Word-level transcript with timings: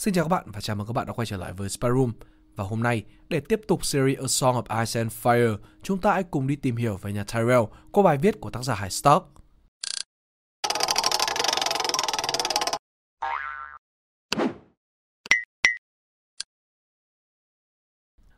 Xin 0.00 0.14
chào 0.14 0.24
các 0.24 0.28
bạn 0.28 0.50
và 0.50 0.60
chào 0.60 0.76
mừng 0.76 0.86
các 0.86 0.92
bạn 0.92 1.06
đã 1.06 1.12
quay 1.12 1.26
trở 1.26 1.36
lại 1.36 1.52
với 1.52 1.68
Spy 1.68 1.88
Room. 1.88 2.12
Và 2.56 2.64
hôm 2.64 2.82
nay, 2.82 3.04
để 3.28 3.40
tiếp 3.40 3.60
tục 3.68 3.84
series 3.84 4.18
A 4.18 4.26
Song 4.26 4.56
of 4.56 4.80
Ice 4.80 5.00
and 5.00 5.12
Fire, 5.22 5.58
chúng 5.82 6.00
ta 6.00 6.12
hãy 6.12 6.22
cùng 6.22 6.46
đi 6.46 6.56
tìm 6.56 6.76
hiểu 6.76 6.96
về 6.96 7.12
nhà 7.12 7.24
Tyrell 7.24 7.62
qua 7.92 8.02
bài 8.02 8.18
viết 8.18 8.40
của 8.40 8.50
tác 8.50 8.64
giả 8.64 8.74
Hải 8.74 8.90
Stark. 8.90 9.22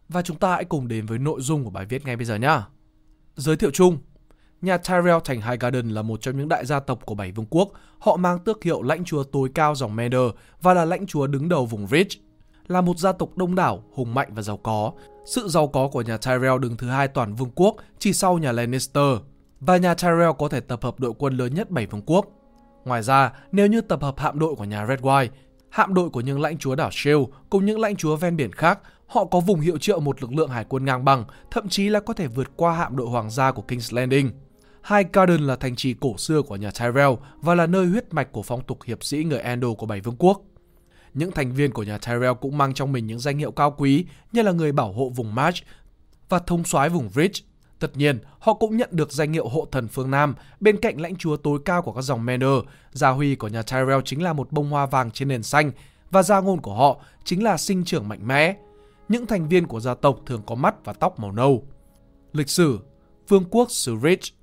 Và 0.08 0.22
chúng 0.22 0.38
ta 0.38 0.50
hãy 0.50 0.64
cùng 0.64 0.88
đến 0.88 1.06
với 1.06 1.18
nội 1.18 1.40
dung 1.40 1.64
của 1.64 1.70
bài 1.70 1.86
viết 1.86 2.04
ngay 2.04 2.16
bây 2.16 2.24
giờ 2.24 2.36
nhé. 2.36 2.60
Giới 3.36 3.56
thiệu 3.56 3.70
chung, 3.70 3.98
Nhà 4.62 4.76
Tyrell 4.76 5.18
thành 5.24 5.40
Highgarden 5.40 5.88
là 5.88 6.02
một 6.02 6.20
trong 6.20 6.38
những 6.38 6.48
đại 6.48 6.66
gia 6.66 6.80
tộc 6.80 7.06
của 7.06 7.14
bảy 7.14 7.32
vương 7.32 7.46
quốc. 7.50 7.68
Họ 7.98 8.16
mang 8.16 8.38
tước 8.38 8.64
hiệu 8.64 8.82
lãnh 8.82 9.04
chúa 9.04 9.24
tối 9.24 9.48
cao 9.54 9.74
dòng 9.74 9.96
Mander 9.96 10.30
và 10.60 10.74
là 10.74 10.84
lãnh 10.84 11.06
chúa 11.06 11.26
đứng 11.26 11.48
đầu 11.48 11.66
vùng 11.66 11.86
Ridge. 11.86 12.20
Là 12.66 12.80
một 12.80 12.98
gia 12.98 13.12
tộc 13.12 13.36
đông 13.36 13.54
đảo, 13.54 13.82
hùng 13.92 14.14
mạnh 14.14 14.28
và 14.34 14.42
giàu 14.42 14.56
có. 14.56 14.92
Sự 15.26 15.48
giàu 15.48 15.68
có 15.68 15.88
của 15.88 16.02
nhà 16.02 16.16
Tyrell 16.16 16.58
đứng 16.60 16.76
thứ 16.76 16.88
hai 16.88 17.08
toàn 17.08 17.34
vương 17.34 17.50
quốc, 17.54 17.76
chỉ 17.98 18.12
sau 18.12 18.38
nhà 18.38 18.52
Lannister. 18.52 19.16
Và 19.60 19.76
nhà 19.76 19.94
Tyrell 19.94 20.30
có 20.38 20.48
thể 20.48 20.60
tập 20.60 20.82
hợp 20.82 21.00
đội 21.00 21.12
quân 21.18 21.36
lớn 21.36 21.54
nhất 21.54 21.70
bảy 21.70 21.86
vương 21.86 22.02
quốc. 22.06 22.26
Ngoài 22.84 23.02
ra, 23.02 23.32
nếu 23.52 23.66
như 23.66 23.80
tập 23.80 24.02
hợp 24.02 24.18
hạm 24.18 24.38
đội 24.38 24.54
của 24.54 24.64
nhà 24.64 24.86
Red 24.86 25.00
White, 25.00 25.28
hạm 25.70 25.94
đội 25.94 26.10
của 26.10 26.20
những 26.20 26.40
lãnh 26.40 26.58
chúa 26.58 26.74
đảo 26.74 26.90
Shield 26.92 27.24
cùng 27.50 27.66
những 27.66 27.80
lãnh 27.80 27.96
chúa 27.96 28.16
ven 28.16 28.36
biển 28.36 28.52
khác, 28.52 28.78
họ 29.06 29.24
có 29.24 29.40
vùng 29.40 29.60
hiệu 29.60 29.78
triệu 29.78 30.00
một 30.00 30.22
lực 30.22 30.32
lượng 30.32 30.50
hải 30.50 30.64
quân 30.68 30.84
ngang 30.84 31.04
bằng, 31.04 31.24
thậm 31.50 31.68
chí 31.68 31.88
là 31.88 32.00
có 32.00 32.14
thể 32.14 32.26
vượt 32.26 32.48
qua 32.56 32.72
hạm 32.72 32.96
đội 32.96 33.06
hoàng 33.06 33.30
gia 33.30 33.52
của 33.52 33.62
King's 33.68 33.96
Landing. 33.96 34.30
High 34.90 35.12
Garden 35.12 35.40
là 35.40 35.56
thành 35.56 35.76
trì 35.76 35.94
cổ 36.00 36.16
xưa 36.16 36.42
của 36.42 36.56
nhà 36.56 36.70
Tyrell 36.80 37.12
và 37.40 37.54
là 37.54 37.66
nơi 37.66 37.86
huyết 37.86 38.14
mạch 38.14 38.32
của 38.32 38.42
phong 38.42 38.64
tục 38.64 38.78
hiệp 38.84 39.04
sĩ 39.04 39.24
người 39.24 39.38
Endo 39.38 39.68
của 39.78 39.86
bảy 39.86 40.00
vương 40.00 40.16
quốc. 40.18 40.42
Những 41.14 41.32
thành 41.32 41.52
viên 41.52 41.72
của 41.72 41.82
nhà 41.82 41.98
Tyrell 41.98 42.32
cũng 42.40 42.58
mang 42.58 42.74
trong 42.74 42.92
mình 42.92 43.06
những 43.06 43.18
danh 43.18 43.38
hiệu 43.38 43.50
cao 43.50 43.74
quý 43.78 44.06
như 44.32 44.42
là 44.42 44.52
người 44.52 44.72
bảo 44.72 44.92
hộ 44.92 45.08
vùng 45.08 45.34
March 45.34 45.56
và 46.28 46.38
thông 46.38 46.64
soái 46.64 46.88
vùng 46.88 47.08
Ridge. 47.08 47.40
Tất 47.78 47.96
nhiên, 47.96 48.18
họ 48.38 48.54
cũng 48.54 48.76
nhận 48.76 48.88
được 48.92 49.12
danh 49.12 49.32
hiệu 49.32 49.48
hộ 49.48 49.68
thần 49.72 49.88
phương 49.88 50.10
Nam 50.10 50.34
bên 50.60 50.76
cạnh 50.76 51.00
lãnh 51.00 51.16
chúa 51.16 51.36
tối 51.36 51.58
cao 51.64 51.82
của 51.82 51.92
các 51.92 52.02
dòng 52.02 52.24
Manor. 52.24 52.64
Gia 52.92 53.08
huy 53.10 53.34
của 53.34 53.48
nhà 53.48 53.62
Tyrell 53.62 54.00
chính 54.04 54.22
là 54.22 54.32
một 54.32 54.52
bông 54.52 54.70
hoa 54.70 54.86
vàng 54.86 55.10
trên 55.10 55.28
nền 55.28 55.42
xanh 55.42 55.72
và 56.10 56.22
gia 56.22 56.40
ngôn 56.40 56.60
của 56.60 56.74
họ 56.74 57.00
chính 57.24 57.42
là 57.42 57.56
sinh 57.56 57.84
trưởng 57.84 58.08
mạnh 58.08 58.26
mẽ. 58.26 58.56
Những 59.08 59.26
thành 59.26 59.48
viên 59.48 59.66
của 59.66 59.80
gia 59.80 59.94
tộc 59.94 60.18
thường 60.26 60.42
có 60.46 60.54
mắt 60.54 60.74
và 60.84 60.92
tóc 60.92 61.20
màu 61.20 61.32
nâu. 61.32 61.66
Lịch 62.32 62.48
sử 62.48 62.78
Vương 63.28 63.44
quốc 63.50 63.70
Surridge. 63.70 64.10
Ridge 64.10 64.41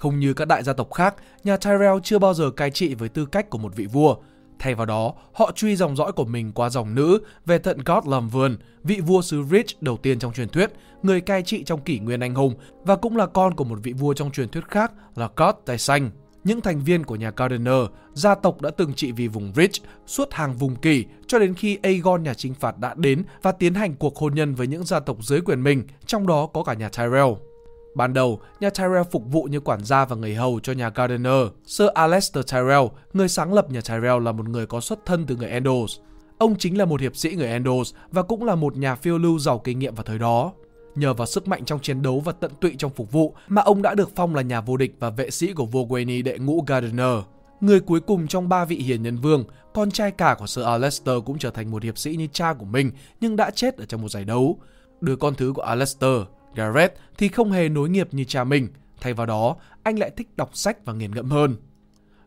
không 0.00 0.20
như 0.20 0.34
các 0.34 0.48
đại 0.48 0.62
gia 0.62 0.72
tộc 0.72 0.92
khác, 0.92 1.14
nhà 1.44 1.56
Tyrell 1.56 1.98
chưa 2.02 2.18
bao 2.18 2.34
giờ 2.34 2.50
cai 2.50 2.70
trị 2.70 2.94
với 2.94 3.08
tư 3.08 3.26
cách 3.26 3.50
của 3.50 3.58
một 3.58 3.76
vị 3.76 3.86
vua. 3.86 4.16
Thay 4.58 4.74
vào 4.74 4.86
đó, 4.86 5.12
họ 5.32 5.52
truy 5.54 5.76
dòng 5.76 5.96
dõi 5.96 6.12
của 6.12 6.24
mình 6.24 6.52
qua 6.52 6.70
dòng 6.70 6.94
nữ 6.94 7.18
về 7.46 7.58
tận 7.58 7.78
God 7.86 8.06
làm 8.06 8.28
vườn, 8.28 8.56
vị 8.82 9.00
vua 9.00 9.22
xứ 9.22 9.42
Rich 9.50 9.82
đầu 9.82 9.96
tiên 9.96 10.18
trong 10.18 10.32
truyền 10.32 10.48
thuyết, 10.48 10.70
người 11.02 11.20
cai 11.20 11.42
trị 11.42 11.64
trong 11.64 11.80
kỷ 11.80 11.98
nguyên 11.98 12.20
anh 12.20 12.34
hùng 12.34 12.54
và 12.84 12.96
cũng 12.96 13.16
là 13.16 13.26
con 13.26 13.54
của 13.54 13.64
một 13.64 13.78
vị 13.82 13.92
vua 13.92 14.14
trong 14.14 14.30
truyền 14.30 14.48
thuyết 14.48 14.68
khác 14.68 14.92
là 15.16 15.28
God 15.36 15.54
Tài 15.66 15.78
xanh. 15.78 16.10
Những 16.44 16.60
thành 16.60 16.80
viên 16.80 17.04
của 17.04 17.16
nhà 17.16 17.32
Gardener, 17.36 17.84
gia 18.12 18.34
tộc 18.34 18.60
đã 18.60 18.70
từng 18.70 18.94
trị 18.94 19.12
vì 19.12 19.28
vùng 19.28 19.52
Rich 19.56 19.82
suốt 20.06 20.32
hàng 20.32 20.56
vùng 20.56 20.76
kỷ 20.76 21.04
cho 21.26 21.38
đến 21.38 21.54
khi 21.54 21.78
Aegon 21.82 22.22
nhà 22.22 22.34
chinh 22.34 22.54
phạt 22.54 22.78
đã 22.78 22.94
đến 22.96 23.22
và 23.42 23.52
tiến 23.52 23.74
hành 23.74 23.94
cuộc 23.94 24.16
hôn 24.16 24.34
nhân 24.34 24.54
với 24.54 24.66
những 24.66 24.84
gia 24.84 25.00
tộc 25.00 25.16
dưới 25.24 25.40
quyền 25.40 25.62
mình, 25.62 25.84
trong 26.06 26.26
đó 26.26 26.46
có 26.46 26.64
cả 26.64 26.74
nhà 26.74 26.88
Tyrell. 26.88 27.49
Ban 27.94 28.12
đầu, 28.12 28.40
nhà 28.60 28.70
Tyrell 28.70 29.02
phục 29.10 29.22
vụ 29.32 29.44
như 29.44 29.60
quản 29.60 29.84
gia 29.84 30.04
và 30.04 30.16
người 30.16 30.34
hầu 30.34 30.60
cho 30.60 30.72
nhà 30.72 30.90
Gardener. 30.94 31.46
Sir 31.66 31.88
Alastair 31.94 32.52
Tyrell, 32.52 32.86
người 33.12 33.28
sáng 33.28 33.52
lập 33.52 33.70
nhà 33.70 33.80
Tyrell 33.88 34.22
là 34.22 34.32
một 34.32 34.48
người 34.48 34.66
có 34.66 34.80
xuất 34.80 35.06
thân 35.06 35.26
từ 35.26 35.36
người 35.36 35.48
Endos. 35.48 35.98
Ông 36.38 36.56
chính 36.58 36.78
là 36.78 36.84
một 36.84 37.00
hiệp 37.00 37.16
sĩ 37.16 37.34
người 37.34 37.48
Endos 37.48 37.94
và 38.10 38.22
cũng 38.22 38.44
là 38.44 38.54
một 38.54 38.76
nhà 38.76 38.94
phiêu 38.94 39.18
lưu 39.18 39.38
giàu 39.38 39.58
kinh 39.58 39.78
nghiệm 39.78 39.94
vào 39.94 40.04
thời 40.04 40.18
đó. 40.18 40.52
Nhờ 40.94 41.14
vào 41.14 41.26
sức 41.26 41.48
mạnh 41.48 41.64
trong 41.64 41.80
chiến 41.80 42.02
đấu 42.02 42.20
và 42.20 42.32
tận 42.32 42.50
tụy 42.60 42.74
trong 42.78 42.90
phục 42.90 43.12
vụ 43.12 43.34
mà 43.48 43.62
ông 43.62 43.82
đã 43.82 43.94
được 43.94 44.10
phong 44.16 44.34
là 44.34 44.42
nhà 44.42 44.60
vô 44.60 44.76
địch 44.76 44.96
và 45.00 45.10
vệ 45.10 45.30
sĩ 45.30 45.52
của 45.52 45.66
vua 45.66 45.84
Wayne 45.84 46.22
đệ 46.22 46.38
ngũ 46.38 46.64
Gardener. 46.66 47.18
Người 47.60 47.80
cuối 47.80 48.00
cùng 48.00 48.26
trong 48.26 48.48
ba 48.48 48.64
vị 48.64 48.76
hiền 48.76 49.02
nhân 49.02 49.16
vương, 49.16 49.44
con 49.74 49.90
trai 49.90 50.10
cả 50.10 50.36
của 50.38 50.46
Sir 50.46 50.64
Alastair 50.64 51.18
cũng 51.26 51.38
trở 51.38 51.50
thành 51.50 51.70
một 51.70 51.82
hiệp 51.82 51.98
sĩ 51.98 52.16
như 52.16 52.26
cha 52.32 52.52
của 52.52 52.64
mình 52.64 52.90
nhưng 53.20 53.36
đã 53.36 53.50
chết 53.50 53.76
ở 53.76 53.84
trong 53.84 54.02
một 54.02 54.08
giải 54.08 54.24
đấu. 54.24 54.58
Đứa 55.00 55.16
con 55.16 55.34
thứ 55.34 55.52
của 55.54 55.62
Alastair, 55.62 56.20
Gareth 56.54 56.94
thì 57.18 57.28
không 57.28 57.52
hề 57.52 57.68
nối 57.68 57.88
nghiệp 57.88 58.08
như 58.12 58.24
cha 58.24 58.44
mình, 58.44 58.68
thay 59.00 59.12
vào 59.12 59.26
đó 59.26 59.56
anh 59.82 59.98
lại 59.98 60.10
thích 60.16 60.28
đọc 60.36 60.50
sách 60.52 60.84
và 60.84 60.92
nghiền 60.92 61.14
ngẫm 61.14 61.30
hơn. 61.30 61.56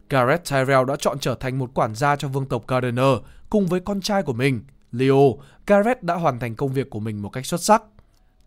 Gareth 0.09 0.51
Tyrell 0.51 0.85
đã 0.87 0.95
chọn 0.99 1.19
trở 1.19 1.35
thành 1.35 1.59
một 1.59 1.71
quản 1.73 1.95
gia 1.95 2.15
cho 2.15 2.27
vương 2.27 2.45
tộc 2.45 2.67
Gardener 2.67 3.17
cùng 3.49 3.67
với 3.67 3.79
con 3.79 4.01
trai 4.01 4.23
của 4.23 4.33
mình, 4.33 4.61
Leo. 4.91 5.37
Gareth 5.67 6.03
đã 6.03 6.15
hoàn 6.15 6.39
thành 6.39 6.55
công 6.55 6.73
việc 6.73 6.89
của 6.89 6.99
mình 6.99 7.21
một 7.21 7.29
cách 7.29 7.45
xuất 7.45 7.61
sắc. 7.61 7.83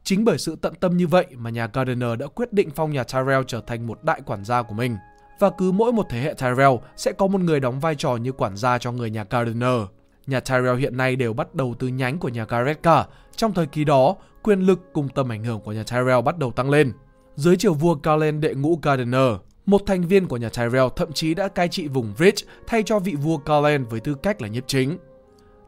Chính 0.04 0.24
bởi 0.24 0.38
sự 0.38 0.56
tận 0.56 0.74
tâm 0.80 0.96
như 0.96 1.06
vậy 1.06 1.26
mà 1.36 1.50
nhà 1.50 1.68
Gardener 1.72 2.18
đã 2.18 2.26
quyết 2.26 2.52
định 2.52 2.70
phong 2.70 2.92
nhà 2.92 3.04
Tyrell 3.04 3.42
trở 3.46 3.60
thành 3.60 3.86
một 3.86 4.04
đại 4.04 4.20
quản 4.26 4.44
gia 4.44 4.62
của 4.62 4.74
mình. 4.74 4.96
Và 5.38 5.50
cứ 5.58 5.72
mỗi 5.72 5.92
một 5.92 6.06
thế 6.10 6.20
hệ 6.20 6.34
Tyrell 6.34 6.74
sẽ 6.96 7.12
có 7.12 7.26
một 7.26 7.40
người 7.40 7.60
đóng 7.60 7.80
vai 7.80 7.94
trò 7.94 8.16
như 8.16 8.32
quản 8.32 8.56
gia 8.56 8.78
cho 8.78 8.92
người 8.92 9.10
nhà 9.10 9.24
Gardener. 9.30 9.80
Nhà 10.26 10.40
Tyrell 10.40 10.78
hiện 10.78 10.96
nay 10.96 11.16
đều 11.16 11.32
bắt 11.32 11.54
đầu 11.54 11.74
từ 11.78 11.88
nhánh 11.88 12.18
của 12.18 12.28
nhà 12.28 12.44
Gareth 12.44 12.82
cả. 12.82 13.06
Trong 13.36 13.54
thời 13.54 13.66
kỳ 13.66 13.84
đó, 13.84 14.16
quyền 14.46 14.60
lực 14.60 14.80
cùng 14.92 15.08
tầm 15.08 15.32
ảnh 15.32 15.44
hưởng 15.44 15.60
của 15.60 15.72
nhà 15.72 15.82
Tyrell 15.82 16.22
bắt 16.24 16.38
đầu 16.38 16.52
tăng 16.52 16.70
lên. 16.70 16.92
Dưới 17.36 17.56
triều 17.56 17.74
vua 17.74 17.94
Galen 18.02 18.40
đệ 18.40 18.54
ngũ 18.54 18.78
Gardener, 18.82 19.32
một 19.66 19.82
thành 19.86 20.08
viên 20.08 20.26
của 20.26 20.36
nhà 20.36 20.48
Tyrell 20.48 20.86
thậm 20.96 21.12
chí 21.12 21.34
đã 21.34 21.48
cai 21.48 21.68
trị 21.68 21.88
vùng 21.88 22.14
Ridge 22.18 22.46
thay 22.66 22.82
cho 22.82 22.98
vị 22.98 23.14
vua 23.14 23.36
Galen 23.36 23.84
với 23.84 24.00
tư 24.00 24.14
cách 24.14 24.42
là 24.42 24.48
nhiếp 24.48 24.64
chính. 24.66 24.98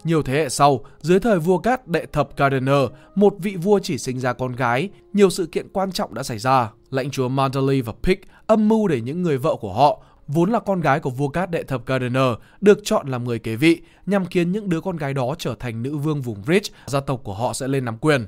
Nhiều 0.05 0.23
thế 0.23 0.33
hệ 0.33 0.49
sau, 0.49 0.81
dưới 1.01 1.21
thời 1.21 1.39
vua 1.39 1.59
Cát 1.59 1.87
đệ 1.89 2.07
thập 2.07 2.37
Gardener, 2.37 2.91
một 3.15 3.35
vị 3.39 3.57
vua 3.57 3.79
chỉ 3.79 3.99
sinh 3.99 4.21
ra 4.21 4.33
con 4.33 4.53
gái, 4.53 4.91
nhiều 5.13 5.31
sự 5.31 5.47
kiện 5.47 5.69
quan 5.73 5.93
trọng 5.93 6.15
đã 6.15 6.23
xảy 6.23 6.39
ra. 6.39 6.71
Lãnh 6.91 7.11
chúa 7.11 7.29
Manderly 7.29 7.81
và 7.81 7.93
Pick 8.03 8.29
âm 8.47 8.69
mưu 8.69 8.89
để 8.89 9.01
những 9.01 9.23
người 9.23 9.39
vợ 9.39 9.57
của 9.61 9.73
họ, 9.73 10.03
vốn 10.29 10.51
là 10.51 10.61
con 10.61 10.81
gái 10.81 11.01
của 11.01 11.11
vua 11.11 11.29
Cát 11.29 11.51
đệ 11.51 11.63
thập 11.63 11.87
Gardener, 11.87 12.33
được 12.61 12.79
chọn 12.85 13.09
làm 13.09 13.25
người 13.25 13.39
kế 13.39 13.57
vị, 13.57 13.81
nhằm 14.07 14.27
khiến 14.27 14.53
những 14.53 14.69
đứa 14.69 14.81
con 14.81 14.97
gái 14.97 15.15
đó 15.15 15.35
trở 15.39 15.55
thành 15.59 15.83
nữ 15.83 15.97
vương 15.97 16.23
vùng 16.23 16.43
Rich, 16.47 16.73
gia 16.87 17.01
tộc 17.01 17.21
của 17.25 17.35
họ 17.35 17.53
sẽ 17.53 17.69
lên 17.69 17.85
nắm 17.85 17.99
quyền. 17.99 18.27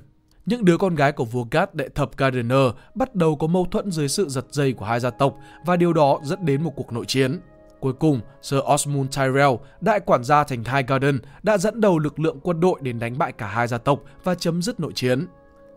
Những 0.50 0.65
đứa 0.65 0.77
con 0.77 0.94
gái 0.94 1.12
của 1.12 1.25
vua 1.25 1.44
Gat 1.50 1.75
đệ 1.75 1.88
thập 1.88 2.16
Gardener 2.16 2.71
bắt 2.94 3.15
đầu 3.15 3.37
có 3.37 3.47
mâu 3.47 3.66
thuẫn 3.71 3.91
dưới 3.91 4.09
sự 4.09 4.28
giật 4.28 4.44
dây 4.50 4.72
của 4.72 4.84
hai 4.84 5.00
gia 5.00 5.11
tộc 5.11 5.37
và 5.66 5.77
điều 5.77 5.93
đó 5.93 6.19
dẫn 6.22 6.44
đến 6.44 6.62
một 6.62 6.72
cuộc 6.77 6.93
nội 6.93 7.05
chiến. 7.05 7.41
Cuối 7.81 7.93
cùng, 7.93 8.21
Sir 8.43 8.61
Osmond 8.75 9.16
Tyrell, 9.19 9.55
đại 9.81 10.00
quản 10.00 10.25
gia 10.25 10.44
thành 10.44 10.65
Highgarden, 10.65 11.19
đã 11.43 11.59
dẫn 11.59 11.81
đầu 11.81 11.99
lực 11.99 12.21
lượng 12.21 12.38
quân 12.43 12.61
đội 12.61 12.81
đến 12.83 12.99
đánh 12.99 13.19
bại 13.19 13.33
cả 13.33 13.47
hai 13.47 13.69
gia 13.69 13.78
tộc 13.78 14.00
và 14.25 14.34
chấm 14.34 14.62
dứt 14.62 14.81
nội 14.81 14.93
chiến. 14.94 15.27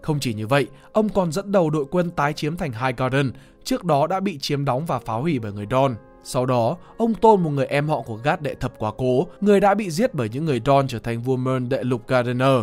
Không 0.02 0.20
chỉ 0.20 0.34
như 0.34 0.48
vậy, 0.48 0.68
ông 0.94 1.10
còn 1.10 1.32
dẫn 1.32 1.52
đầu 1.52 1.70
đội 1.70 1.86
quân 1.92 2.10
tái 2.10 2.34
chiếm 2.34 2.58
thành 2.58 2.72
Highgarden, 2.72 3.32
trước 3.64 3.84
đó 3.84 4.08
đã 4.08 4.20
bị 4.20 4.38
chiếm 4.38 4.66
đóng 4.66 4.86
và 4.86 5.00
phá 5.00 5.14
hủy 5.14 5.40
bởi 5.40 5.52
người 5.52 5.68
Don. 5.72 5.96
Sau 6.24 6.46
đó, 6.46 6.78
ông 6.98 7.14
tôn 7.14 7.44
một 7.44 7.50
người 7.50 7.66
em 7.66 7.90
họ 7.90 8.02
của 8.02 8.16
Gat 8.24 8.42
đệ 8.42 8.56
thập 8.56 8.74
quá 8.78 8.92
cố, 8.98 9.28
người 9.42 9.60
đã 9.60 9.74
bị 9.74 9.90
giết 9.90 10.14
bởi 10.14 10.30
những 10.30 10.46
người 10.46 10.62
Don 10.66 10.88
trở 10.88 11.00
thành 11.00 11.22
vua 11.22 11.36
Mern 11.36 11.70
đệ 11.70 11.84
lục 11.84 12.08
Gardener. 12.08 12.60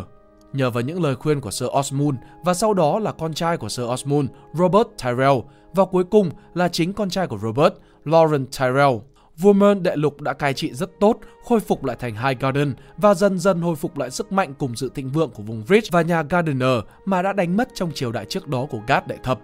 Nhờ 0.53 0.71
vào 0.71 0.83
những 0.83 1.03
lời 1.03 1.15
khuyên 1.15 1.41
của 1.41 1.51
Sir 1.51 1.69
Osmond 1.79 2.17
và 2.45 2.55
sau 2.55 2.75
đó 2.75 2.99
là 2.99 3.13
con 3.13 3.35
trai 3.35 3.57
của 3.57 3.69
Sir 3.69 3.87
Osmond, 3.87 4.29
Robert 4.53 4.89
Tyrell, 5.05 5.39
và 5.73 5.85
cuối 5.85 6.05
cùng 6.05 6.31
là 6.55 6.69
chính 6.69 6.93
con 6.93 7.11
trai 7.11 7.27
của 7.27 7.39
Robert, 7.39 7.75
Lauren 8.05 8.47
Tyrell. 8.47 8.97
Vua 9.37 9.53
Mern 9.53 9.83
Đại 9.83 9.97
lục 9.97 10.21
đã 10.21 10.33
cai 10.33 10.55
trị 10.55 10.73
rất 10.73 10.91
tốt, 11.01 11.19
khôi 11.45 11.61
phục 11.61 11.85
lại 11.85 11.97
thành 12.01 12.17
High 12.17 12.41
Garden 12.41 12.75
và 12.97 13.15
dần 13.15 13.39
dần 13.39 13.61
hồi 13.61 13.77
phục 13.77 13.99
lại 13.99 14.11
sức 14.11 14.33
mạnh 14.33 14.55
cùng 14.59 14.77
sự 14.77 14.91
thịnh 14.95 15.09
vượng 15.09 15.31
của 15.31 15.43
vùng 15.43 15.63
Ridge 15.69 15.89
và 15.93 16.03
nhà 16.03 16.23
Gardener 16.23 16.79
mà 17.05 17.23
đã 17.23 17.33
đánh 17.33 17.57
mất 17.57 17.69
trong 17.75 17.93
triều 17.95 18.13
đại 18.13 18.25
trước 18.25 18.49
đó 18.49 18.67
của 18.71 18.81
Gad 18.87 19.03
Đại 19.07 19.19
thập. 19.23 19.41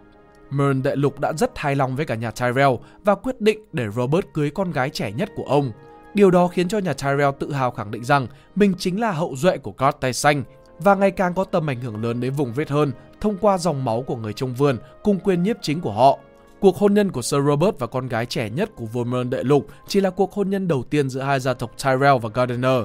Mern 0.51 0.83
Đại 0.83 0.97
lục 0.97 1.21
đã 1.21 1.33
rất 1.33 1.59
hài 1.59 1.77
lòng 1.77 1.97
với 1.97 2.07
cả 2.07 2.15
nhà 2.15 2.31
Tyrell 2.31 2.75
và 3.05 3.15
quyết 3.15 3.41
định 3.41 3.59
để 3.73 3.87
Robert 3.97 4.27
cưới 4.35 4.51
con 4.51 4.73
gái 4.73 4.91
trẻ 4.91 5.13
nhất 5.13 5.31
của 5.37 5.45
ông. 5.45 5.73
Điều 6.15 6.31
đó 6.31 6.49
khiến 6.49 6.69
cho 6.69 6.79
nhà 6.79 6.93
Tyrell 6.93 7.31
tự 7.39 7.53
hào 7.53 7.71
khẳng 7.71 7.91
định 7.91 8.05
rằng 8.05 8.27
mình 8.55 8.75
chính 8.79 9.01
là 9.01 9.13
hậu 9.13 9.37
duệ 9.37 9.59
của 9.59 9.73
God 9.79 9.95
tay 10.01 10.13
xanh 10.13 10.43
và 10.79 10.95
ngày 10.95 11.11
càng 11.11 11.35
có 11.35 11.45
tầm 11.45 11.71
ảnh 11.71 11.81
hưởng 11.81 12.03
lớn 12.03 12.21
đến 12.21 12.33
vùng 12.33 12.53
vết 12.53 12.71
hơn 12.71 12.93
thông 13.21 13.37
qua 13.41 13.59
dòng 13.59 13.85
máu 13.85 14.03
của 14.03 14.17
người 14.17 14.33
trông 14.33 14.55
vườn 14.55 14.79
cùng 15.03 15.21
quyền 15.21 15.43
nhiếp 15.43 15.57
chính 15.63 15.81
của 15.81 15.93
họ. 15.93 16.19
Cuộc 16.61 16.77
hôn 16.77 16.95
nhân 16.95 17.13
của 17.13 17.23
Sir 17.23 17.41
Robert 17.47 17.79
và 17.79 17.87
con 17.87 18.09
gái 18.09 18.27
trẻ 18.27 18.51
nhất 18.51 18.71
của 18.77 18.87
Vormund 18.87 19.33
Đại 19.33 19.45
lục 19.45 19.67
chỉ 19.87 20.01
là 20.01 20.11
cuộc 20.11 20.33
hôn 20.33 20.51
nhân 20.51 20.69
đầu 20.69 20.83
tiên 20.83 21.11
giữa 21.11 21.21
hai 21.21 21.41
gia 21.41 21.55
tộc 21.55 21.73
Tyrell 21.85 22.19
và 22.23 22.31
Gardener. 22.35 22.83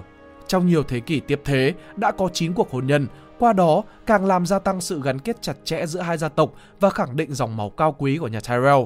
Trong 0.48 0.68
nhiều 0.68 0.84
thế 0.84 1.00
kỷ 1.00 1.20
tiếp 1.20 1.42
thế, 1.46 1.74
đã 1.96 2.12
có 2.12 2.30
9 2.34 2.54
cuộc 2.54 2.72
hôn 2.72 2.88
nhân, 2.88 3.08
qua 3.40 3.54
đó 3.54 3.84
càng 4.06 4.26
làm 4.26 4.46
gia 4.46 4.60
tăng 4.60 4.82
sự 4.82 5.02
gắn 5.04 5.20
kết 5.20 5.42
chặt 5.42 5.58
chẽ 5.64 5.86
giữa 5.86 6.02
hai 6.02 6.18
gia 6.18 6.30
tộc 6.30 6.54
và 6.80 6.90
khẳng 6.90 7.16
định 7.16 7.34
dòng 7.34 7.58
máu 7.58 7.70
cao 7.70 7.96
quý 7.98 8.18
của 8.18 8.28
nhà 8.28 8.40
Tyrell. 8.40 8.84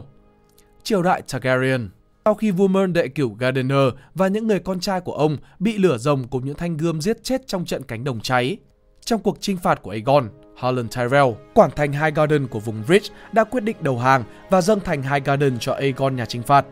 Triều 0.84 1.04
đại 1.04 1.22
Targaryen 1.22 1.90
sau 2.26 2.34
khi 2.34 2.52
vua 2.52 2.68
Mern 2.68 2.94
đệ 2.94 3.08
cửu 3.08 3.34
Gardener 3.40 3.94
và 4.16 4.28
những 4.28 4.48
người 4.48 4.60
con 4.60 4.80
trai 4.80 5.02
của 5.02 5.12
ông 5.12 5.38
bị 5.60 5.78
lửa 5.78 5.98
rồng 5.98 6.28
cùng 6.28 6.46
những 6.46 6.56
thanh 6.56 6.78
gươm 6.78 7.02
giết 7.02 7.24
chết 7.24 7.48
trong 7.48 7.66
trận 7.66 7.84
cánh 7.84 8.04
đồng 8.04 8.20
cháy. 8.20 8.58
Trong 9.06 9.22
cuộc 9.22 9.38
chinh 9.40 9.58
phạt 9.58 9.82
của 9.82 9.92
Aegon, 9.92 10.30
Harlan 10.56 10.88
Tyrell, 10.88 11.28
quản 11.54 11.72
thành 11.76 11.92
Highgarden 11.92 12.48
của 12.48 12.60
vùng 12.60 12.84
Ridge 12.88 13.16
đã 13.32 13.44
quyết 13.44 13.64
định 13.64 13.76
đầu 13.80 14.00
hàng 14.00 14.24
và 14.50 14.62
dâng 14.62 14.80
thành 14.80 15.04
Highgarden 15.04 15.60
cho 15.60 15.74
Aegon 15.74 16.16
nhà 16.16 16.26
chinh 16.26 16.44
phạt. 16.44 16.66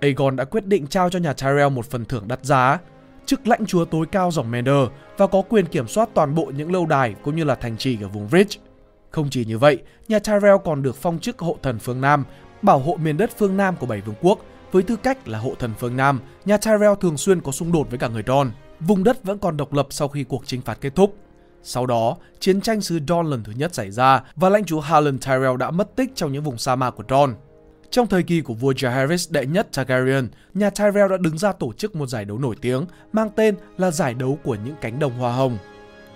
Aegon 0.00 0.36
đã 0.36 0.44
quyết 0.44 0.66
định 0.66 0.86
trao 0.86 1.10
cho 1.10 1.18
nhà 1.18 1.32
Tyrell 1.32 1.68
một 1.68 1.86
phần 1.86 2.04
thưởng 2.04 2.28
đắt 2.28 2.44
giá. 2.44 2.78
chức 3.26 3.48
lãnh 3.48 3.66
chúa 3.66 3.84
tối 3.84 4.06
cao 4.12 4.30
dòng 4.30 4.50
Mender 4.50 4.88
và 5.18 5.26
có 5.26 5.42
quyền 5.48 5.66
kiểm 5.66 5.88
soát 5.88 6.08
toàn 6.14 6.34
bộ 6.34 6.52
những 6.56 6.72
lâu 6.72 6.86
đài 6.86 7.14
cũng 7.22 7.36
như 7.36 7.44
là 7.44 7.54
thành 7.54 7.76
trì 7.76 8.02
ở 8.02 8.08
vùng 8.08 8.28
Ridge. 8.28 8.60
Không 9.10 9.30
chỉ 9.30 9.44
như 9.44 9.58
vậy, 9.58 9.78
nhà 10.08 10.18
Tyrell 10.18 10.56
còn 10.64 10.82
được 10.82 10.96
phong 10.96 11.18
chức 11.18 11.38
hộ 11.38 11.58
thần 11.62 11.78
phương 11.78 12.00
Nam, 12.00 12.24
bảo 12.62 12.78
hộ 12.78 12.96
miền 12.96 13.16
đất 13.16 13.30
phương 13.38 13.56
Nam 13.56 13.76
của 13.76 13.86
bảy 13.86 14.00
vương 14.00 14.16
quốc. 14.20 14.38
Với 14.72 14.82
tư 14.82 14.96
cách 14.96 15.28
là 15.28 15.38
hộ 15.38 15.54
thần 15.58 15.72
phương 15.78 15.96
Nam, 15.96 16.20
nhà 16.44 16.56
Tyrell 16.56 16.94
thường 17.00 17.16
xuyên 17.16 17.40
có 17.40 17.52
xung 17.52 17.72
đột 17.72 17.90
với 17.90 17.98
cả 17.98 18.08
người 18.08 18.24
Don. 18.26 18.50
Vùng 18.80 19.04
đất 19.04 19.24
vẫn 19.24 19.38
còn 19.38 19.56
độc 19.56 19.72
lập 19.72 19.86
sau 19.90 20.08
khi 20.08 20.24
cuộc 20.24 20.42
chinh 20.46 20.60
phạt 20.60 20.78
kết 20.80 20.94
thúc. 20.94 21.16
Sau 21.62 21.86
đó, 21.86 22.16
chiến 22.40 22.60
tranh 22.60 22.80
xứ 22.80 22.98
Dawn 23.06 23.22
lần 23.22 23.42
thứ 23.44 23.52
nhất 23.56 23.74
xảy 23.74 23.90
ra 23.90 24.22
và 24.36 24.48
lãnh 24.48 24.64
chúa 24.64 24.80
Harlan 24.80 25.18
Tyrell 25.18 25.56
đã 25.56 25.70
mất 25.70 25.96
tích 25.96 26.10
trong 26.14 26.32
những 26.32 26.42
vùng 26.42 26.58
sa 26.58 26.76
mạc 26.76 26.90
của 26.90 27.04
Dawn. 27.08 27.34
Trong 27.90 28.06
thời 28.06 28.22
kỳ 28.22 28.40
của 28.40 28.54
vua 28.54 28.72
Jaehaerys 28.72 29.26
đệ 29.30 29.46
nhất 29.46 29.68
Targaryen, 29.72 30.28
nhà 30.54 30.70
Tyrell 30.70 31.10
đã 31.10 31.16
đứng 31.20 31.38
ra 31.38 31.52
tổ 31.52 31.72
chức 31.72 31.96
một 31.96 32.06
giải 32.06 32.24
đấu 32.24 32.38
nổi 32.38 32.56
tiếng 32.60 32.86
mang 33.12 33.30
tên 33.36 33.54
là 33.78 33.90
giải 33.90 34.14
đấu 34.14 34.38
của 34.44 34.56
những 34.64 34.74
cánh 34.80 34.98
đồng 34.98 35.18
hoa 35.18 35.32
hồng. 35.32 35.58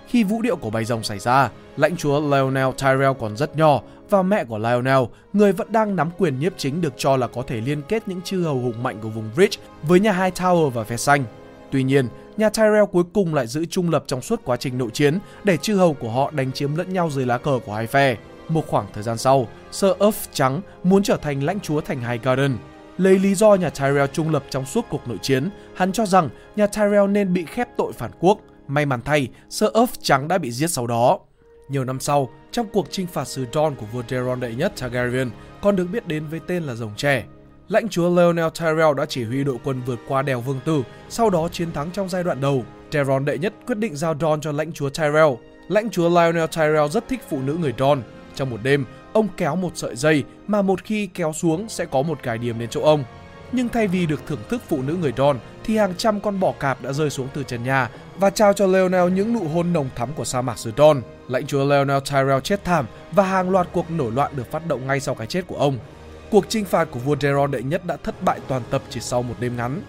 Khi 0.07 0.23
vũ 0.23 0.41
điệu 0.41 0.55
của 0.55 0.69
bầy 0.69 0.85
rồng 0.85 1.03
xảy 1.03 1.19
ra, 1.19 1.49
lãnh 1.77 1.97
chúa 1.97 2.19
Lionel 2.19 2.69
Tyrell 2.77 3.13
còn 3.19 3.37
rất 3.37 3.57
nhỏ 3.57 3.81
và 4.09 4.21
mẹ 4.21 4.43
của 4.43 4.57
Lionel, 4.57 5.03
người 5.33 5.53
vẫn 5.53 5.71
đang 5.71 5.95
nắm 5.95 6.09
quyền 6.17 6.39
nhiếp 6.39 6.53
chính 6.57 6.81
được 6.81 6.93
cho 6.97 7.17
là 7.17 7.27
có 7.27 7.43
thể 7.47 7.61
liên 7.61 7.81
kết 7.81 8.07
những 8.07 8.21
chư 8.21 8.43
hầu 8.43 8.59
hùng 8.59 8.83
mạnh 8.83 8.99
của 9.01 9.09
vùng 9.09 9.29
Bridge 9.35 9.57
với 9.83 9.99
nhà 9.99 10.11
Hai 10.11 10.31
Tower 10.31 10.69
và 10.69 10.83
phe 10.83 10.97
xanh. 10.97 11.23
Tuy 11.71 11.83
nhiên, 11.83 12.07
nhà 12.37 12.49
Tyrell 12.49 12.85
cuối 12.91 13.03
cùng 13.13 13.33
lại 13.33 13.47
giữ 13.47 13.65
trung 13.65 13.89
lập 13.89 14.03
trong 14.07 14.21
suốt 14.21 14.41
quá 14.45 14.57
trình 14.57 14.77
nội 14.77 14.89
chiến 14.93 15.19
để 15.43 15.57
chư 15.57 15.75
hầu 15.75 15.93
của 15.93 16.09
họ 16.09 16.31
đánh 16.31 16.51
chiếm 16.51 16.75
lẫn 16.75 16.93
nhau 16.93 17.09
dưới 17.09 17.25
lá 17.25 17.37
cờ 17.37 17.59
của 17.65 17.73
hai 17.73 17.87
phe. 17.87 18.17
Một 18.49 18.67
khoảng 18.67 18.85
thời 18.93 19.03
gian 19.03 19.17
sau, 19.17 19.47
Sir 19.71 19.91
Ulf 19.91 20.27
Trắng 20.33 20.61
muốn 20.83 21.03
trở 21.03 21.17
thành 21.17 21.43
lãnh 21.43 21.59
chúa 21.59 21.81
thành 21.81 21.99
Highgarden. 21.99 22.57
Lấy 22.97 23.19
lý 23.19 23.35
do 23.35 23.55
nhà 23.55 23.69
Tyrell 23.69 24.05
trung 24.13 24.31
lập 24.31 24.43
trong 24.49 24.65
suốt 24.65 24.85
cuộc 24.89 25.07
nội 25.07 25.17
chiến, 25.21 25.49
hắn 25.75 25.91
cho 25.91 26.05
rằng 26.05 26.29
nhà 26.55 26.67
Tyrell 26.67 27.07
nên 27.07 27.33
bị 27.33 27.45
khép 27.45 27.67
tội 27.77 27.93
phản 27.93 28.11
quốc. 28.19 28.39
May 28.67 28.85
mắn 28.85 29.01
thay, 29.05 29.27
Sir 29.49 29.69
Ulf 29.69 29.87
Trắng 30.01 30.27
đã 30.27 30.37
bị 30.37 30.51
giết 30.51 30.67
sau 30.67 30.87
đó. 30.87 31.19
Nhiều 31.69 31.83
năm 31.83 31.99
sau, 31.99 32.29
trong 32.51 32.67
cuộc 32.73 32.87
chinh 32.91 33.07
phạt 33.07 33.25
xứ 33.25 33.45
Dawn 33.51 33.75
của 33.75 33.85
vua 33.85 34.03
Daeron 34.09 34.39
đệ 34.39 34.55
nhất 34.55 34.73
Targaryen, 34.79 35.29
còn 35.61 35.75
được 35.75 35.87
biết 35.91 36.07
đến 36.07 36.27
với 36.27 36.39
tên 36.47 36.63
là 36.63 36.75
Rồng 36.75 36.95
Trẻ. 36.97 37.23
Lãnh 37.69 37.89
chúa 37.89 38.09
Lionel 38.09 38.47
Tyrell 38.59 38.93
đã 38.97 39.05
chỉ 39.05 39.23
huy 39.23 39.43
đội 39.43 39.57
quân 39.63 39.81
vượt 39.85 39.99
qua 40.07 40.21
đèo 40.21 40.41
Vương 40.41 40.59
Tử, 40.65 40.83
sau 41.09 41.29
đó 41.29 41.47
chiến 41.51 41.71
thắng 41.71 41.91
trong 41.91 42.09
giai 42.09 42.23
đoạn 42.23 42.41
đầu. 42.41 42.63
Daeron 42.91 43.25
đệ 43.25 43.37
nhất 43.37 43.53
quyết 43.67 43.77
định 43.77 43.95
giao 43.95 44.15
Don 44.19 44.41
cho 44.41 44.51
lãnh 44.51 44.73
chúa 44.73 44.89
Tyrell. 44.89 45.33
Lãnh 45.67 45.89
chúa 45.89 46.09
Lionel 46.09 46.45
Tyrell 46.55 46.87
rất 46.91 47.07
thích 47.07 47.19
phụ 47.29 47.41
nữ 47.41 47.57
người 47.61 47.73
Don. 47.77 48.01
Trong 48.35 48.49
một 48.49 48.57
đêm, 48.63 48.85
ông 49.13 49.27
kéo 49.37 49.55
một 49.55 49.71
sợi 49.75 49.95
dây 49.95 50.23
mà 50.47 50.61
một 50.61 50.83
khi 50.83 51.07
kéo 51.13 51.33
xuống 51.33 51.69
sẽ 51.69 51.85
có 51.85 52.01
một 52.01 52.19
cái 52.23 52.37
điểm 52.37 52.59
đến 52.59 52.69
chỗ 52.69 52.81
ông. 52.81 53.03
Nhưng 53.51 53.69
thay 53.69 53.87
vì 53.87 54.05
được 54.05 54.21
thưởng 54.27 54.39
thức 54.49 54.61
phụ 54.67 54.81
nữ 54.81 54.97
người 55.01 55.13
Don 55.17 55.39
thì 55.63 55.77
hàng 55.77 55.93
trăm 55.97 56.19
con 56.19 56.39
bò 56.39 56.51
cạp 56.59 56.81
đã 56.81 56.93
rơi 56.93 57.09
xuống 57.09 57.27
từ 57.33 57.43
trần 57.43 57.63
nhà 57.63 57.89
và 58.17 58.29
trao 58.29 58.53
cho 58.53 58.67
Lionel 58.67 59.11
những 59.11 59.33
nụ 59.33 59.47
hôn 59.47 59.73
nồng 59.73 59.89
thắm 59.95 60.09
của 60.15 60.25
sa 60.25 60.41
mạc 60.41 60.57
xứ 60.57 60.71
Don. 60.77 61.01
Lãnh 61.27 61.47
chúa 61.47 61.65
Lionel 61.65 61.99
Tyrell 62.11 62.39
chết 62.43 62.63
thảm 62.63 62.85
và 63.11 63.23
hàng 63.23 63.49
loạt 63.49 63.67
cuộc 63.71 63.91
nổi 63.91 64.11
loạn 64.11 64.31
được 64.35 64.51
phát 64.51 64.67
động 64.67 64.87
ngay 64.87 64.99
sau 64.99 65.15
cái 65.15 65.27
chết 65.27 65.47
của 65.47 65.57
ông. 65.57 65.77
Cuộc 66.31 66.45
chinh 66.49 66.65
phạt 66.65 66.87
của 66.91 66.99
vua 66.99 67.15
Daeron 67.21 67.51
đệ 67.51 67.63
nhất 67.63 67.85
đã 67.85 67.97
thất 67.97 68.23
bại 68.23 68.39
toàn 68.47 68.61
tập 68.69 68.81
chỉ 68.89 68.99
sau 68.99 69.21
một 69.21 69.35
đêm 69.39 69.57
ngắn. 69.57 69.81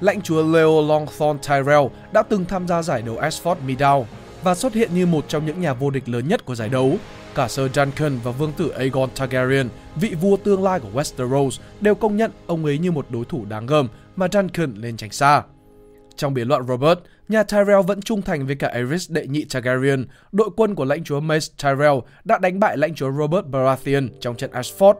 Lãnh 0.00 0.22
chúa 0.22 0.42
Leo 0.42 0.82
Longthorn 0.82 1.38
Tyrell 1.48 1.86
đã 2.12 2.22
từng 2.22 2.44
tham 2.44 2.68
gia 2.68 2.82
giải 2.82 3.02
đấu 3.02 3.16
Ashford 3.16 3.56
Meadow 3.66 4.04
và 4.42 4.54
xuất 4.54 4.74
hiện 4.74 4.94
như 4.94 5.06
một 5.06 5.24
trong 5.28 5.46
những 5.46 5.60
nhà 5.60 5.72
vô 5.72 5.90
địch 5.90 6.08
lớn 6.08 6.28
nhất 6.28 6.44
của 6.44 6.54
giải 6.54 6.68
đấu. 6.68 6.96
Cả 7.34 7.48
Sir 7.48 7.66
Duncan 7.74 8.18
và 8.24 8.30
vương 8.30 8.52
tử 8.52 8.68
Aegon 8.68 9.10
Targaryen, 9.16 9.68
vị 9.96 10.14
vua 10.20 10.36
tương 10.36 10.62
lai 10.62 10.80
của 10.80 11.00
Westeros, 11.00 11.60
đều 11.80 11.94
công 11.94 12.16
nhận 12.16 12.30
ông 12.46 12.64
ấy 12.64 12.78
như 12.78 12.92
một 12.92 13.06
đối 13.10 13.24
thủ 13.24 13.44
đáng 13.44 13.66
gờm 13.66 13.88
mà 14.16 14.28
Duncan 14.32 14.74
lên 14.74 14.96
tránh 14.96 15.10
xa. 15.10 15.42
Trong 16.16 16.34
biến 16.34 16.48
loạn 16.48 16.66
Robert, 16.68 16.98
nhà 17.28 17.42
Tyrell 17.42 17.82
vẫn 17.86 18.02
trung 18.02 18.22
thành 18.22 18.46
với 18.46 18.56
cả 18.56 18.68
Aerys 18.68 19.10
đệ 19.10 19.26
nhị 19.26 19.44
Targaryen. 19.44 20.06
Đội 20.32 20.50
quân 20.56 20.74
của 20.74 20.84
lãnh 20.84 21.04
chúa 21.04 21.20
Mace 21.20 21.46
Tyrell 21.62 21.98
đã 22.24 22.38
đánh 22.38 22.60
bại 22.60 22.76
lãnh 22.76 22.94
chúa 22.94 23.12
Robert 23.12 23.46
Baratheon 23.46 24.08
trong 24.20 24.36
trận 24.36 24.50
Ashford. 24.50 24.94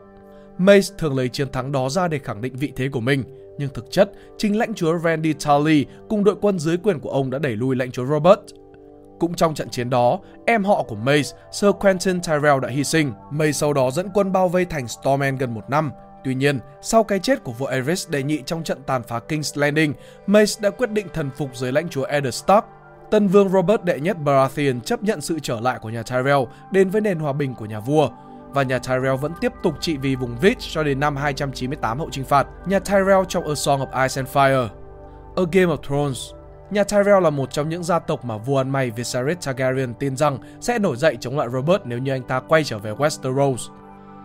Mace 0.61 0.95
thường 0.99 1.17
lấy 1.17 1.29
chiến 1.29 1.53
thắng 1.53 1.73
đó 1.73 1.89
ra 1.89 2.09
để 2.09 2.19
khẳng 2.19 2.41
định 2.41 2.57
vị 2.57 2.73
thế 2.77 2.89
của 2.89 3.01
mình, 3.01 3.25
nhưng 3.59 3.69
thực 3.75 3.91
chất, 3.91 4.11
chính 4.39 4.59
lãnh 4.59 4.75
chúa 4.75 4.99
Randy 4.99 5.33
Tully 5.33 5.87
cùng 6.09 6.25
đội 6.25 6.37
quân 6.41 6.59
dưới 6.59 6.77
quyền 6.77 7.01
của 7.01 7.11
ông 7.11 7.31
đã 7.31 7.39
đẩy 7.39 7.57
lui 7.57 7.77
lãnh 7.77 7.91
chúa 7.91 8.07
Robert. 8.07 8.41
Cũng 9.21 9.35
trong 9.35 9.55
trận 9.55 9.71
chiến 9.71 9.91
đó, 9.91 10.21
em 10.47 10.65
họ 10.65 10.83
của 10.83 10.95
Mace, 10.95 11.29
Sir 11.53 11.71
Quentin 11.81 12.21
Tyrell 12.21 12.61
đã 12.63 12.69
hy 12.69 12.85
sinh. 12.85 13.13
Mace 13.31 13.53
sau 13.53 13.73
đó 13.73 13.91
dẫn 13.91 14.09
quân 14.15 14.33
bao 14.33 14.49
vây 14.49 14.65
thành 14.65 14.89
Stormend 14.89 15.41
gần 15.41 15.55
một 15.55 15.71
năm. 15.71 15.91
Tuy 16.25 16.35
nhiên, 16.35 16.59
sau 16.83 17.05
cái 17.05 17.19
chết 17.19 17.45
của 17.45 17.53
vua 17.53 17.67
Aerys 17.67 18.09
đệ 18.09 18.23
nhị 18.23 18.43
trong 18.47 18.65
trận 18.65 18.79
tàn 18.87 19.03
phá 19.03 19.21
King's 19.29 19.61
Landing, 19.61 19.95
Mace 20.27 20.53
đã 20.61 20.71
quyết 20.71 20.91
định 20.91 21.07
thần 21.15 21.31
phục 21.37 21.57
dưới 21.57 21.73
lãnh 21.73 21.89
chúa 21.89 22.05
Eddard 22.05 22.37
Stark. 22.37 22.65
Tân 23.11 23.29
vương 23.29 23.49
Robert 23.49 23.83
đệ 23.85 24.01
nhất 24.01 24.17
Baratheon 24.25 24.81
chấp 24.81 25.03
nhận 25.03 25.21
sự 25.21 25.39
trở 25.43 25.61
lại 25.61 25.79
của 25.83 25.91
nhà 25.91 26.03
Tyrell 26.03 26.43
đến 26.73 26.91
với 26.91 27.01
nền 27.01 27.19
hòa 27.19 27.33
bình 27.33 27.55
của 27.55 27.67
nhà 27.67 27.81
vua 27.81 28.09
và 28.55 28.63
nhà 28.63 28.79
Tyrell 28.79 29.17
vẫn 29.17 29.33
tiếp 29.41 29.53
tục 29.63 29.75
trị 29.81 29.97
vì 29.97 30.17
vùng 30.17 30.37
Vich 30.39 30.59
cho 30.61 30.83
đến 30.83 31.01
năm 31.01 31.17
298 31.17 31.99
hậu 31.99 32.09
trinh 32.13 32.25
phạt. 32.25 32.47
Nhà 32.67 32.79
Tyrell 32.79 33.23
trong 33.29 33.49
A 33.49 33.55
Song 33.55 33.81
of 33.81 34.03
Ice 34.03 34.21
and 34.21 34.29
Fire 34.37 34.69
A 35.37 35.43
Game 35.53 35.73
of 35.73 35.77
Thrones 35.77 36.33
Nhà 36.71 36.85
Tyrell 36.85 37.23
là 37.23 37.31
một 37.31 37.51
trong 37.51 37.69
những 37.69 37.83
gia 37.83 37.99
tộc 37.99 38.25
mà 38.25 38.37
vua 38.37 38.61
ăn 38.61 38.71
mày 38.71 38.91
Viserys 38.91 39.47
Targaryen 39.47 39.95
tin 39.95 40.17
rằng 40.17 40.39
sẽ 40.61 40.79
nổi 40.79 40.97
dậy 40.97 41.17
chống 41.21 41.39
lại 41.39 41.49
Robert 41.53 41.83
nếu 41.85 41.99
như 41.99 42.13
anh 42.13 42.23
ta 42.23 42.41
quay 42.41 42.65
trở 42.65 42.79
về 42.79 42.93
Westeros. 42.93 43.57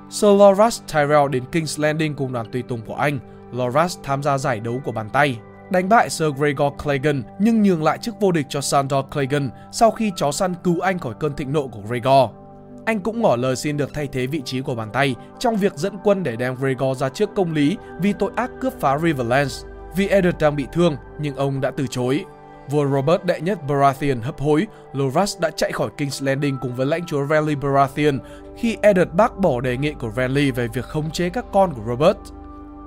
Sir 0.09 0.29
Loras 0.39 0.81
Tyrell 0.93 1.27
đến 1.29 1.43
King's 1.51 1.81
Landing 1.81 2.15
cùng 2.15 2.33
đoàn 2.33 2.51
tùy 2.51 2.63
tùng 2.67 2.81
của 2.81 2.95
anh. 2.95 3.19
Loras 3.51 3.97
tham 4.03 4.23
gia 4.23 4.37
giải 4.37 4.59
đấu 4.59 4.81
của 4.85 4.91
bàn 4.91 5.09
tay, 5.09 5.39
đánh 5.69 5.89
bại 5.89 6.09
Sir 6.09 6.27
Gregor 6.37 6.73
Clegane 6.83 7.21
nhưng 7.39 7.63
nhường 7.63 7.83
lại 7.83 7.97
chức 7.97 8.15
vô 8.19 8.31
địch 8.31 8.45
cho 8.49 8.61
Sandor 8.61 9.05
Clegane 9.11 9.47
sau 9.71 9.91
khi 9.91 10.11
chó 10.15 10.31
săn 10.31 10.53
cứu 10.63 10.79
anh 10.79 10.99
khỏi 10.99 11.13
cơn 11.19 11.35
thịnh 11.35 11.53
nộ 11.53 11.67
của 11.67 11.81
Gregor. 11.87 12.29
Anh 12.85 12.99
cũng 12.99 13.21
ngỏ 13.21 13.35
lời 13.35 13.55
xin 13.55 13.77
được 13.77 13.93
thay 13.93 14.07
thế 14.07 14.27
vị 14.27 14.41
trí 14.45 14.61
của 14.61 14.75
bàn 14.75 14.89
tay 14.93 15.15
trong 15.39 15.55
việc 15.55 15.75
dẫn 15.75 15.93
quân 16.03 16.23
để 16.23 16.35
đem 16.35 16.55
Gregor 16.55 16.97
ra 16.97 17.09
trước 17.09 17.29
công 17.35 17.53
lý 17.53 17.77
vì 17.99 18.13
tội 18.13 18.31
ác 18.35 18.51
cướp 18.61 18.73
phá 18.79 18.97
Riverlands. 18.97 19.65
Vì 19.95 20.07
Eddard 20.07 20.37
đang 20.39 20.55
bị 20.55 20.65
thương 20.73 20.95
nhưng 21.19 21.35
ông 21.35 21.61
đã 21.61 21.71
từ 21.71 21.87
chối. 21.87 22.25
Vua 22.69 22.85
Robert 22.87 23.23
đệ 23.23 23.41
nhất 23.41 23.59
Baratheon 23.67 24.21
hấp 24.21 24.39
hối, 24.39 24.67
Loras 24.93 25.39
đã 25.39 25.49
chạy 25.49 25.71
khỏi 25.71 25.89
King's 25.97 26.25
Landing 26.25 26.57
cùng 26.61 26.75
với 26.75 26.85
lãnh 26.85 27.05
chúa 27.05 27.25
Renly 27.27 27.55
Baratheon 27.55 28.19
khi 28.57 28.77
Eddard 28.81 29.11
bác 29.11 29.37
bỏ 29.37 29.61
đề 29.61 29.77
nghị 29.77 29.91
của 29.91 30.11
Renly 30.15 30.51
về 30.51 30.67
việc 30.67 30.85
khống 30.85 31.11
chế 31.11 31.29
các 31.29 31.45
con 31.53 31.73
của 31.73 31.81
Robert. 31.87 32.17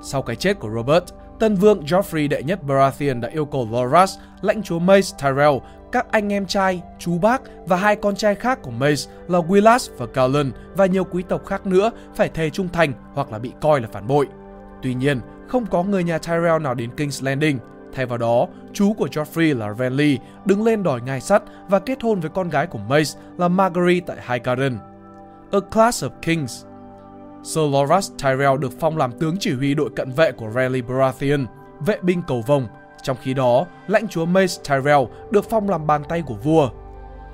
Sau 0.03 0.23
cái 0.23 0.37
chết 0.37 0.59
của 0.59 0.71
Robert, 0.75 1.05
tân 1.39 1.55
vương 1.55 1.81
Joffrey 1.81 2.29
đệ 2.29 2.43
nhất 2.43 2.63
Baratheon 2.63 3.21
đã 3.21 3.29
yêu 3.29 3.45
cầu 3.45 3.69
Loras, 3.73 4.19
lãnh 4.41 4.63
chúa 4.63 4.79
Mace 4.79 5.09
Tyrell, 5.23 5.57
các 5.93 6.07
anh 6.11 6.33
em 6.33 6.47
trai, 6.47 6.83
chú 6.99 7.19
bác 7.19 7.43
và 7.67 7.77
hai 7.77 7.97
con 7.97 8.17
trai 8.17 8.35
khác 8.35 8.59
của 8.63 8.71
Mace 8.71 9.03
là 9.29 9.39
Willas 9.39 9.91
và 9.99 10.07
Garland 10.15 10.55
và 10.77 10.87
nhiều 10.87 11.05
quý 11.05 11.23
tộc 11.29 11.47
khác 11.47 11.67
nữa 11.67 11.91
phải 12.15 12.29
thề 12.29 12.51
trung 12.51 12.69
thành 12.73 12.93
hoặc 13.15 13.33
là 13.33 13.39
bị 13.39 13.53
coi 13.61 13.81
là 13.81 13.89
phản 13.93 14.07
bội. 14.07 14.27
Tuy 14.83 14.95
nhiên, 14.95 15.21
không 15.49 15.67
có 15.67 15.83
người 15.83 16.05
nhà 16.05 16.19
Tyrell 16.19 16.63
nào 16.63 16.75
đến 16.75 16.91
King's 16.97 17.25
Landing 17.25 17.59
Thay 17.93 18.07
vào 18.07 18.19
đó, 18.19 18.47
chú 18.73 18.93
của 18.93 19.07
Joffrey 19.07 19.59
là 19.59 19.75
Renly 19.75 20.19
đứng 20.45 20.65
lên 20.65 20.83
đòi 20.83 21.01
ngai 21.01 21.21
sắt 21.21 21.43
và 21.69 21.79
kết 21.79 22.03
hôn 22.03 22.21
với 22.21 22.31
con 22.31 22.49
gái 22.49 22.67
của 22.67 22.79
Mace 22.79 23.11
là 23.39 23.49
Marguerite 23.49 24.07
tại 24.07 24.17
Highgarden. 24.29 24.79
A 25.53 25.59
Class 25.73 26.05
of 26.05 26.11
Kings 26.23 26.65
Sir 27.49 27.65
Loras 27.73 28.13
Tyrell 28.23 28.59
được 28.59 28.73
phong 28.81 28.97
làm 28.97 29.13
tướng 29.13 29.37
chỉ 29.41 29.55
huy 29.55 29.75
đội 29.75 29.91
cận 29.97 30.13
vệ 30.13 30.33
của 30.33 30.51
Rally 30.51 30.83
Baratheon, 30.83 31.47
vệ 31.81 31.97
binh 32.03 32.23
cầu 32.27 32.43
vồng. 32.47 32.67
Trong 33.03 33.17
khi 33.23 33.35
đó, 33.35 33.67
lãnh 33.87 34.09
chúa 34.09 34.25
Mace 34.25 34.55
Tyrell 34.69 35.01
được 35.31 35.51
phong 35.51 35.69
làm 35.69 35.87
bàn 35.87 36.03
tay 36.09 36.23
của 36.27 36.35
vua. 36.35 36.71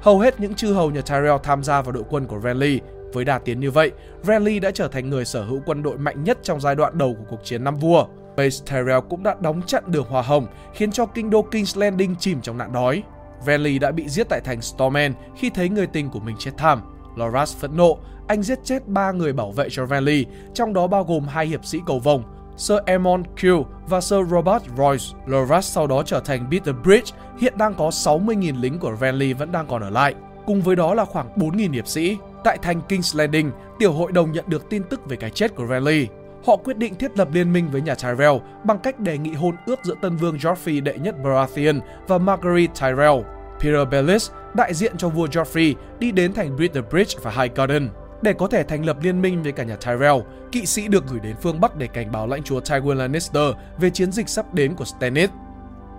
Hầu 0.00 0.18
hết 0.18 0.40
những 0.40 0.54
chư 0.54 0.72
hầu 0.72 0.90
nhà 0.90 1.00
Tyrell 1.00 1.36
tham 1.42 1.64
gia 1.64 1.82
vào 1.82 1.92
đội 1.92 2.04
quân 2.10 2.26
của 2.26 2.40
Renly. 2.40 2.80
Với 3.12 3.24
đà 3.24 3.38
tiến 3.38 3.60
như 3.60 3.70
vậy, 3.70 3.90
Renly 4.22 4.60
đã 4.60 4.70
trở 4.70 4.88
thành 4.88 5.10
người 5.10 5.24
sở 5.24 5.44
hữu 5.44 5.60
quân 5.66 5.82
đội 5.82 5.98
mạnh 5.98 6.24
nhất 6.24 6.38
trong 6.42 6.60
giai 6.60 6.74
đoạn 6.74 6.98
đầu 6.98 7.14
của 7.18 7.24
cuộc 7.30 7.44
chiến 7.44 7.64
năm 7.64 7.76
vua. 7.76 8.06
Mace 8.36 8.56
Tyrell 8.70 9.00
cũng 9.10 9.22
đã 9.22 9.36
đóng 9.40 9.62
chặn 9.66 9.84
đường 9.86 10.06
hòa 10.08 10.22
Hồng, 10.22 10.46
khiến 10.74 10.92
cho 10.92 11.06
kinh 11.06 11.30
đô 11.30 11.46
King's 11.50 11.80
Landing 11.80 12.16
chìm 12.18 12.40
trong 12.40 12.58
nạn 12.58 12.72
đói. 12.72 13.02
Renly 13.46 13.78
đã 13.78 13.92
bị 13.92 14.08
giết 14.08 14.28
tại 14.28 14.40
thành 14.40 14.62
Stormend 14.62 15.16
khi 15.36 15.50
thấy 15.50 15.68
người 15.68 15.86
tình 15.86 16.10
của 16.10 16.20
mình 16.20 16.36
chết 16.38 16.52
thảm. 16.56 16.93
Loras 17.16 17.56
phẫn 17.56 17.76
nộ, 17.76 17.98
anh 18.26 18.42
giết 18.42 18.58
chết 18.64 18.88
ba 18.88 19.12
người 19.12 19.32
bảo 19.32 19.52
vệ 19.52 19.68
cho 19.70 19.86
Renly, 19.86 20.26
trong 20.54 20.74
đó 20.74 20.86
bao 20.86 21.04
gồm 21.04 21.28
hai 21.28 21.46
hiệp 21.46 21.64
sĩ 21.64 21.80
cầu 21.86 21.98
vồng, 21.98 22.22
Sir 22.56 22.78
Aemon 22.86 23.22
Q 23.36 23.64
và 23.88 24.00
Sir 24.00 24.20
Robert 24.30 24.62
Royce. 24.76 25.04
Loras 25.26 25.72
sau 25.72 25.86
đó 25.86 26.02
trở 26.06 26.20
thành 26.20 26.46
Peter 26.50 26.74
Bridge, 26.84 27.16
hiện 27.38 27.58
đang 27.58 27.74
có 27.74 27.88
60.000 27.88 28.60
lính 28.60 28.78
của 28.78 28.96
Renly 29.00 29.32
vẫn 29.32 29.52
đang 29.52 29.66
còn 29.66 29.82
ở 29.82 29.90
lại. 29.90 30.14
Cùng 30.46 30.62
với 30.62 30.76
đó 30.76 30.94
là 30.94 31.04
khoảng 31.04 31.28
4.000 31.36 31.72
hiệp 31.72 31.86
sĩ. 31.86 32.16
Tại 32.44 32.58
thành 32.62 32.80
King's 32.88 33.18
Landing, 33.18 33.50
tiểu 33.78 33.92
hội 33.92 34.12
đồng 34.12 34.32
nhận 34.32 34.44
được 34.48 34.70
tin 34.70 34.82
tức 34.90 35.00
về 35.08 35.16
cái 35.16 35.30
chết 35.30 35.54
của 35.54 35.66
Renly 35.66 36.06
họ 36.46 36.56
quyết 36.56 36.78
định 36.78 36.94
thiết 36.94 37.18
lập 37.18 37.28
liên 37.32 37.52
minh 37.52 37.68
với 37.70 37.80
nhà 37.80 37.94
Tyrell 37.94 38.36
bằng 38.64 38.78
cách 38.78 39.00
đề 39.00 39.18
nghị 39.18 39.32
hôn 39.32 39.56
ước 39.66 39.80
giữa 39.82 39.94
tân 40.02 40.16
vương 40.16 40.36
Joffrey 40.36 40.82
đệ 40.82 40.98
nhất 40.98 41.14
Baratheon 41.24 41.80
và 42.08 42.18
Marguerite 42.18 42.72
Tyrell. 42.80 43.33
Peter 43.64 43.88
Bellis, 43.90 44.30
đại 44.54 44.74
diện 44.74 44.96
cho 44.96 45.08
vua 45.08 45.26
Joffrey, 45.26 45.74
đi 45.98 46.12
đến 46.12 46.32
thành 46.32 46.56
Bitter 46.56 46.84
Bridge 46.90 47.18
và 47.22 47.30
Highgarden. 47.30 47.88
Để 48.22 48.32
có 48.32 48.48
thể 48.48 48.62
thành 48.62 48.86
lập 48.86 48.96
liên 49.02 49.22
minh 49.22 49.42
với 49.42 49.52
cả 49.52 49.64
nhà 49.64 49.76
Tyrell, 49.76 50.16
kỵ 50.52 50.66
sĩ 50.66 50.88
được 50.88 51.04
gửi 51.06 51.20
đến 51.20 51.36
phương 51.42 51.60
Bắc 51.60 51.76
để 51.76 51.86
cảnh 51.86 52.12
báo 52.12 52.26
lãnh 52.26 52.42
chúa 52.42 52.60
Tywin 52.60 52.94
Lannister 52.94 53.54
về 53.78 53.90
chiến 53.90 54.12
dịch 54.12 54.28
sắp 54.28 54.54
đến 54.54 54.74
của 54.74 54.84
Stannis. 54.84 55.30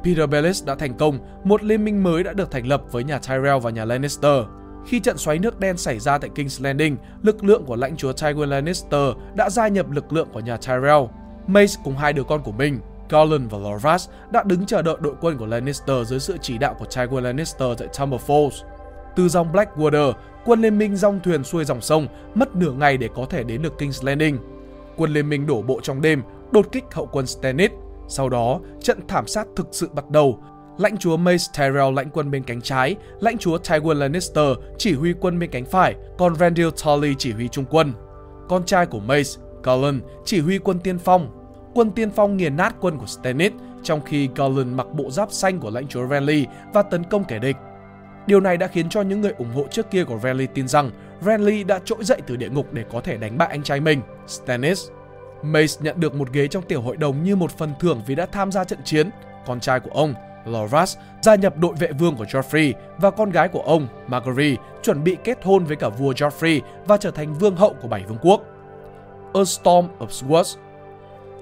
Peter 0.03 0.29
Bellis 0.29 0.65
đã 0.65 0.75
thành 0.75 0.93
công, 0.97 1.19
một 1.43 1.63
liên 1.63 1.85
minh 1.85 2.03
mới 2.03 2.23
đã 2.23 2.33
được 2.33 2.51
thành 2.51 2.67
lập 2.67 2.81
với 2.91 3.03
nhà 3.03 3.19
Tyrell 3.19 3.59
và 3.61 3.69
nhà 3.69 3.85
Lannister. 3.85 4.43
Khi 4.87 4.99
trận 4.99 5.17
xoáy 5.17 5.39
nước 5.39 5.59
đen 5.59 5.77
xảy 5.77 5.99
ra 5.99 6.17
tại 6.17 6.29
King's 6.35 6.63
Landing, 6.63 6.97
lực 7.21 7.43
lượng 7.43 7.65
của 7.65 7.75
lãnh 7.75 7.97
chúa 7.97 8.11
Tywin 8.11 8.45
Lannister 8.45 9.09
đã 9.35 9.49
gia 9.49 9.67
nhập 9.67 9.91
lực 9.91 10.13
lượng 10.13 10.27
của 10.33 10.39
nhà 10.39 10.57
Tyrell. 10.57 11.03
Mace 11.47 11.73
cùng 11.83 11.97
hai 11.97 12.13
đứa 12.13 12.23
con 12.23 12.43
của 12.43 12.51
mình, 12.51 12.79
Colin 13.09 13.47
và 13.47 13.57
Loras 13.57 14.09
đã 14.31 14.43
đứng 14.43 14.65
chờ 14.65 14.81
đợi 14.81 14.95
đội 14.99 15.13
quân 15.21 15.37
của 15.37 15.45
Lannister 15.45 16.07
dưới 16.07 16.19
sự 16.19 16.37
chỉ 16.41 16.57
đạo 16.57 16.75
của 16.79 16.85
Tywin 16.85 17.21
Lannister 17.21 17.79
tạiTumber 17.79 18.21
Falls. 18.27 18.63
Từ 19.15 19.29
dòng 19.29 19.51
Blackwater, 19.53 20.13
quân 20.45 20.61
liên 20.61 20.77
minh 20.77 20.95
dòng 20.95 21.19
thuyền 21.23 21.43
xuôi 21.43 21.65
dòng 21.65 21.81
sông 21.81 22.07
mất 22.35 22.55
nửa 22.55 22.71
ngày 22.71 22.97
để 22.97 23.09
có 23.15 23.25
thể 23.29 23.43
đến 23.43 23.61
được 23.61 23.73
King's 23.77 24.05
Landing. 24.05 24.37
Quân 24.95 25.13
liên 25.13 25.29
minh 25.29 25.47
đổ 25.47 25.61
bộ 25.61 25.79
trong 25.83 26.01
đêm, 26.01 26.21
đột 26.51 26.67
kích 26.71 26.83
hậu 26.91 27.05
quân 27.05 27.27
Stannis. 27.27 27.71
Sau 28.07 28.29
đó, 28.29 28.59
trận 28.81 29.07
thảm 29.07 29.27
sát 29.27 29.47
thực 29.55 29.67
sự 29.71 29.89
bắt 29.93 30.09
đầu. 30.09 30.39
Lãnh 30.77 30.97
chúa 30.97 31.17
Mace 31.17 31.43
Tyrell 31.57 31.95
lãnh 31.95 32.09
quân 32.09 32.31
bên 32.31 32.43
cánh 32.43 32.61
trái, 32.61 32.95
lãnh 33.19 33.37
chúa 33.37 33.57
Tywin 33.57 33.93
Lannister 33.93 34.47
chỉ 34.77 34.93
huy 34.93 35.13
quân 35.19 35.39
bên 35.39 35.49
cánh 35.49 35.65
phải, 35.65 35.95
còn 36.17 36.35
Randyll 36.35 36.69
Tully 36.85 37.15
chỉ 37.17 37.31
huy 37.31 37.47
trung 37.47 37.65
quân. 37.69 37.93
Con 38.49 38.63
trai 38.63 38.85
của 38.85 38.99
Mace, 38.99 39.31
Cullen, 39.63 40.01
chỉ 40.25 40.39
huy 40.39 40.57
quân 40.57 40.79
tiên 40.79 40.97
phong. 40.99 41.44
Quân 41.75 41.91
tiên 41.91 42.11
phong 42.11 42.37
nghiền 42.37 42.57
nát 42.57 42.75
quân 42.81 42.97
của 42.97 43.05
Stannis, 43.05 43.53
trong 43.83 44.01
khi 44.01 44.29
Garland 44.35 44.75
mặc 44.75 44.87
bộ 44.93 45.09
giáp 45.09 45.31
xanh 45.31 45.59
của 45.59 45.69
lãnh 45.69 45.87
chúa 45.87 46.07
Renly 46.07 46.45
và 46.73 46.81
tấn 46.81 47.03
công 47.03 47.23
kẻ 47.23 47.39
địch. 47.39 47.55
Điều 48.27 48.39
này 48.39 48.57
đã 48.57 48.67
khiến 48.67 48.89
cho 48.89 49.01
những 49.01 49.21
người 49.21 49.33
ủng 49.37 49.53
hộ 49.55 49.65
trước 49.71 49.91
kia 49.91 50.03
của 50.03 50.19
Renly 50.23 50.47
tin 50.47 50.67
rằng 50.67 50.91
Renly 51.21 51.63
đã 51.63 51.79
trỗi 51.85 52.03
dậy 52.03 52.21
từ 52.27 52.35
địa 52.35 52.49
ngục 52.49 52.73
để 52.73 52.83
có 52.91 53.01
thể 53.01 53.17
đánh 53.17 53.37
bại 53.37 53.47
anh 53.51 53.63
trai 53.63 53.79
mình, 53.79 54.01
Stannis. 54.27 54.89
Mace 55.43 55.73
nhận 55.81 55.99
được 55.99 56.15
một 56.15 56.31
ghế 56.31 56.47
trong 56.47 56.63
tiểu 56.63 56.81
hội 56.81 56.97
đồng 56.97 57.23
như 57.23 57.35
một 57.35 57.51
phần 57.51 57.73
thưởng 57.79 58.01
vì 58.07 58.15
đã 58.15 58.25
tham 58.25 58.51
gia 58.51 58.63
trận 58.63 58.79
chiến. 58.83 59.09
Con 59.45 59.59
trai 59.59 59.79
của 59.79 59.91
ông, 59.93 60.13
Loras, 60.45 60.97
gia 61.21 61.35
nhập 61.35 61.57
đội 61.57 61.73
vệ 61.79 61.91
vương 61.91 62.15
của 62.15 62.25
Joffrey 62.25 62.73
và 62.97 63.11
con 63.11 63.31
gái 63.31 63.47
của 63.47 63.61
ông, 63.61 63.87
Marguerite, 64.07 64.61
chuẩn 64.83 65.03
bị 65.03 65.17
kết 65.23 65.43
hôn 65.43 65.65
với 65.65 65.75
cả 65.75 65.89
vua 65.89 66.13
Joffrey 66.13 66.61
và 66.85 66.97
trở 66.97 67.11
thành 67.11 67.33
vương 67.33 67.55
hậu 67.55 67.75
của 67.81 67.87
bảy 67.87 68.03
vương 68.07 68.17
quốc. 68.21 68.41
A 69.33 69.43
Storm 69.43 69.87
of 69.99 70.07
Swords 70.07 70.57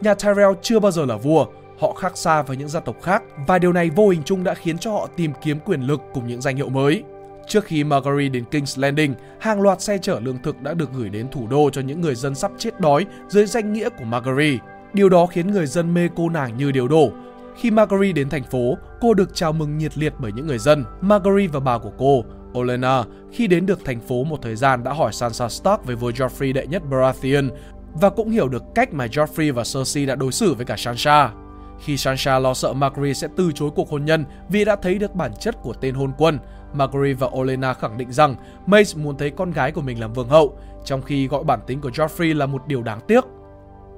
Nhà 0.03 0.13
Tyrell 0.13 0.51
chưa 0.62 0.79
bao 0.79 0.91
giờ 0.91 1.05
là 1.05 1.17
vua, 1.17 1.45
họ 1.79 1.93
khác 1.93 2.17
xa 2.17 2.41
với 2.41 2.57
những 2.57 2.69
gia 2.69 2.79
tộc 2.79 2.95
khác 3.01 3.24
và 3.48 3.60
điều 3.60 3.74
này 3.74 3.89
vô 3.89 4.10
hình 4.10 4.22
chung 4.25 4.43
đã 4.43 4.53
khiến 4.53 4.77
cho 4.77 4.91
họ 4.91 5.07
tìm 5.15 5.31
kiếm 5.41 5.60
quyền 5.65 5.81
lực 5.81 6.01
cùng 6.13 6.27
những 6.27 6.41
danh 6.41 6.55
hiệu 6.55 6.69
mới. 6.69 7.03
Trước 7.48 7.65
khi 7.65 7.83
Marguerite 7.83 8.29
đến 8.29 8.43
King's 8.51 8.81
Landing, 8.81 9.13
hàng 9.39 9.62
loạt 9.62 9.81
xe 9.81 9.98
chở 9.98 10.19
lương 10.19 10.38
thực 10.43 10.62
đã 10.62 10.74
được 10.74 10.89
gửi 10.93 11.10
đến 11.10 11.27
thủ 11.31 11.48
đô 11.48 11.69
cho 11.69 11.81
những 11.81 12.01
người 12.01 12.15
dân 12.15 12.36
sắp 12.36 12.51
chết 12.57 12.79
đói 12.79 13.05
dưới 13.27 13.45
danh 13.45 13.74
nghĩa 13.74 13.89
của 13.89 14.03
Marguerite. 14.03 14.65
Điều 14.93 15.10
đó 15.10 15.25
khiến 15.25 15.51
người 15.51 15.65
dân 15.65 15.93
mê 15.93 16.10
cô 16.15 16.29
nàng 16.29 16.57
như 16.57 16.72
điều 16.72 16.88
đổ. 16.88 17.10
Khi 17.55 17.72
Marguerite 17.72 18.13
đến 18.13 18.29
thành 18.29 18.43
phố, 18.43 18.77
cô 19.01 19.13
được 19.13 19.36
chào 19.36 19.53
mừng 19.53 19.77
nhiệt 19.77 19.98
liệt 19.98 20.13
bởi 20.19 20.31
những 20.31 20.48
người 20.48 20.60
dân. 20.60 20.86
Marguerite 21.01 21.51
và 21.53 21.60
bà 21.60 21.77
của 21.77 21.91
cô, 21.98 22.24
Olenna, 22.60 23.03
khi 23.31 23.48
đến 23.48 23.65
được 23.65 23.86
thành 23.86 24.00
phố 24.00 24.24
một 24.24 24.38
thời 24.41 24.55
gian 24.55 24.83
đã 24.83 24.93
hỏi 24.93 25.13
Sansa 25.13 25.50
Stark 25.50 25.86
về 25.86 25.95
vua 25.95 26.12
Joffrey 26.12 26.53
đệ 26.53 26.67
nhất 26.67 26.83
Baratheon 26.89 27.50
và 27.93 28.09
cũng 28.09 28.29
hiểu 28.29 28.50
được 28.50 28.63
cách 28.75 28.93
mà 28.93 29.05
Joffrey 29.05 29.53
và 29.53 29.63
Cersei 29.63 30.05
đã 30.05 30.15
đối 30.15 30.31
xử 30.31 30.53
với 30.53 30.65
cả 30.65 30.75
Sansa. 30.77 31.31
Khi 31.79 31.97
Sansa 31.97 32.39
lo 32.39 32.53
sợ 32.53 32.73
Margaery 32.73 33.13
sẽ 33.13 33.27
từ 33.38 33.51
chối 33.55 33.69
cuộc 33.75 33.89
hôn 33.89 34.05
nhân 34.05 34.25
vì 34.50 34.65
đã 34.65 34.75
thấy 34.75 34.97
được 34.97 35.15
bản 35.15 35.31
chất 35.39 35.55
của 35.62 35.73
tên 35.73 35.95
hôn 35.95 36.12
quân, 36.17 36.39
Margaery 36.73 37.13
và 37.13 37.27
Olenna 37.27 37.73
khẳng 37.73 37.97
định 37.97 38.12
rằng 38.12 38.35
Mace 38.65 38.91
muốn 38.95 39.17
thấy 39.17 39.29
con 39.29 39.51
gái 39.51 39.71
của 39.71 39.81
mình 39.81 40.00
làm 40.00 40.13
vương 40.13 40.29
hậu, 40.29 40.57
trong 40.85 41.01
khi 41.01 41.27
gọi 41.27 41.43
bản 41.43 41.59
tính 41.67 41.81
của 41.81 41.89
Joffrey 41.89 42.38
là 42.38 42.45
một 42.45 42.67
điều 42.67 42.83
đáng 42.83 43.00
tiếc. 43.07 43.23